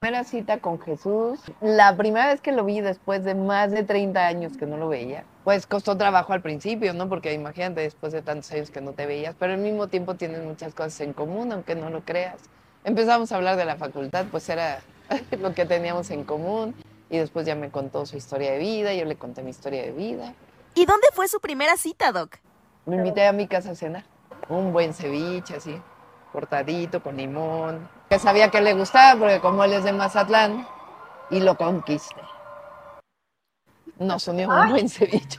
Primera 0.00 0.22
cita 0.22 0.58
con 0.58 0.80
Jesús, 0.80 1.40
la 1.60 1.96
primera 1.96 2.28
vez 2.28 2.40
que 2.40 2.52
lo 2.52 2.64
vi 2.64 2.80
después 2.80 3.24
de 3.24 3.34
más 3.34 3.72
de 3.72 3.82
30 3.82 4.24
años 4.24 4.56
que 4.56 4.66
no 4.66 4.76
lo 4.76 4.88
veía, 4.88 5.24
pues 5.42 5.66
costó 5.66 5.96
trabajo 5.96 6.32
al 6.32 6.42
principio, 6.42 6.94
¿no? 6.94 7.08
Porque 7.08 7.32
imagínate 7.32 7.80
después 7.80 8.12
de 8.12 8.22
tantos 8.22 8.52
años 8.52 8.70
que 8.70 8.80
no 8.80 8.92
te 8.92 9.06
veías, 9.06 9.34
pero 9.36 9.54
al 9.54 9.58
mismo 9.58 9.88
tiempo 9.88 10.14
tienen 10.14 10.46
muchas 10.46 10.74
cosas 10.74 11.00
en 11.00 11.12
común, 11.12 11.50
aunque 11.50 11.74
no 11.74 11.90
lo 11.90 12.04
creas. 12.04 12.36
Empezamos 12.84 13.32
a 13.32 13.36
hablar 13.36 13.56
de 13.56 13.64
la 13.64 13.74
facultad, 13.74 14.26
pues 14.30 14.48
era 14.48 14.80
lo 15.40 15.54
que 15.54 15.66
teníamos 15.66 16.10
en 16.10 16.22
común, 16.22 16.74
y 17.10 17.18
después 17.18 17.44
ya 17.44 17.56
me 17.56 17.70
contó 17.70 18.06
su 18.06 18.16
historia 18.16 18.52
de 18.52 18.58
vida, 18.58 18.94
yo 18.94 19.04
le 19.06 19.16
conté 19.16 19.42
mi 19.42 19.50
historia 19.50 19.82
de 19.82 19.90
vida. 19.90 20.34
¿Y 20.76 20.86
dónde 20.86 21.08
fue 21.12 21.26
su 21.26 21.40
primera 21.40 21.76
cita, 21.76 22.12
Doc? 22.12 22.36
Me 22.86 22.96
invité 22.96 23.26
a 23.26 23.32
mi 23.32 23.48
casa 23.48 23.72
a 23.72 23.74
cenar, 23.74 24.04
un 24.48 24.72
buen 24.72 24.94
ceviche 24.94 25.56
así, 25.56 25.80
cortadito, 26.34 27.00
con 27.00 27.16
limón, 27.16 27.88
que 28.10 28.18
sabía 28.18 28.50
que 28.50 28.60
le 28.60 28.74
gustaba, 28.74 29.20
porque 29.20 29.40
como 29.40 29.62
él 29.62 29.74
es 29.74 29.84
de 29.84 29.92
Mazatlán, 29.92 30.66
y 31.30 31.38
lo 31.38 31.56
conquisté. 31.56 32.20
No, 34.00 34.18
soñé 34.18 34.44
un 34.44 34.68
buen 34.68 34.88
ceviche. 34.88 35.38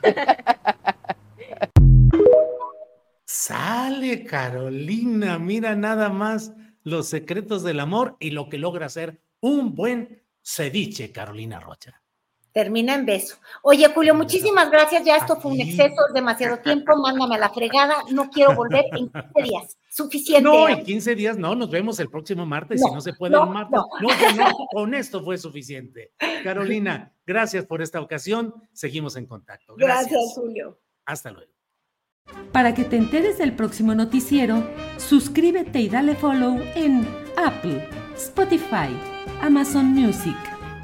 Sale 3.25 4.23
Carolina, 4.23 5.38
mira 5.38 5.75
nada 5.75 6.08
más 6.08 6.53
los 6.84 7.10
secretos 7.10 7.63
del 7.63 7.81
amor 7.81 8.15
y 8.21 8.29
lo 8.29 8.47
que 8.47 8.58
logra 8.58 8.86
hacer 8.86 9.21
un 9.41 9.75
buen 9.75 10.23
ceviche, 10.41 11.12
Carolina 11.12 11.60
Rocha. 11.60 12.01
Termina 12.55 12.95
en 12.95 13.05
beso. 13.05 13.35
Oye, 13.63 13.85
Julio, 13.93 14.15
muchísimas 14.15 14.71
gracias. 14.71 15.03
Ya 15.03 15.17
esto 15.17 15.35
fue 15.35 15.51
un 15.51 15.59
exceso, 15.59 16.01
demasiado 16.13 16.57
tiempo. 16.59 16.95
Mándame 17.03 17.35
a 17.35 17.37
la 17.37 17.49
fregada. 17.49 17.95
No 18.13 18.29
quiero 18.29 18.55
volver 18.55 18.85
en 18.93 19.09
15 19.09 19.43
días. 19.43 19.77
Suficiente. 19.89 20.49
No, 20.49 20.69
en 20.69 20.81
15 20.81 21.15
días 21.15 21.37
no. 21.37 21.53
Nos 21.53 21.69
vemos 21.69 21.99
el 21.99 22.09
próximo 22.09 22.45
martes. 22.45 22.81
si 22.81 22.89
no 22.93 23.01
se 23.01 23.11
puede 23.11 23.35
el 23.35 23.45
martes. 23.49 23.77
No. 24.01 24.07
No, 24.37 24.67
con 24.71 24.93
esto 24.93 25.21
fue 25.21 25.37
suficiente. 25.37 26.13
Carolina, 26.45 27.11
gracias 27.25 27.65
por 27.65 27.81
esta 27.81 27.99
ocasión. 27.99 28.53
Seguimos 28.71 29.17
en 29.17 29.25
contacto. 29.25 29.75
gracias 29.75 30.21
Julio. 30.33 30.79
Hasta 31.05 31.31
luego. 31.31 31.51
Para 32.53 32.73
que 32.73 32.85
te 32.85 32.95
enteres 32.95 33.37
del 33.37 33.53
próximo 33.53 33.93
noticiero, 33.95 34.63
suscríbete 34.95 35.81
y 35.81 35.89
dale 35.89 36.15
follow 36.15 36.57
en 36.75 37.05
Apple, 37.35 37.85
Spotify, 38.15 38.95
Amazon 39.41 39.87
Music, 39.87 40.37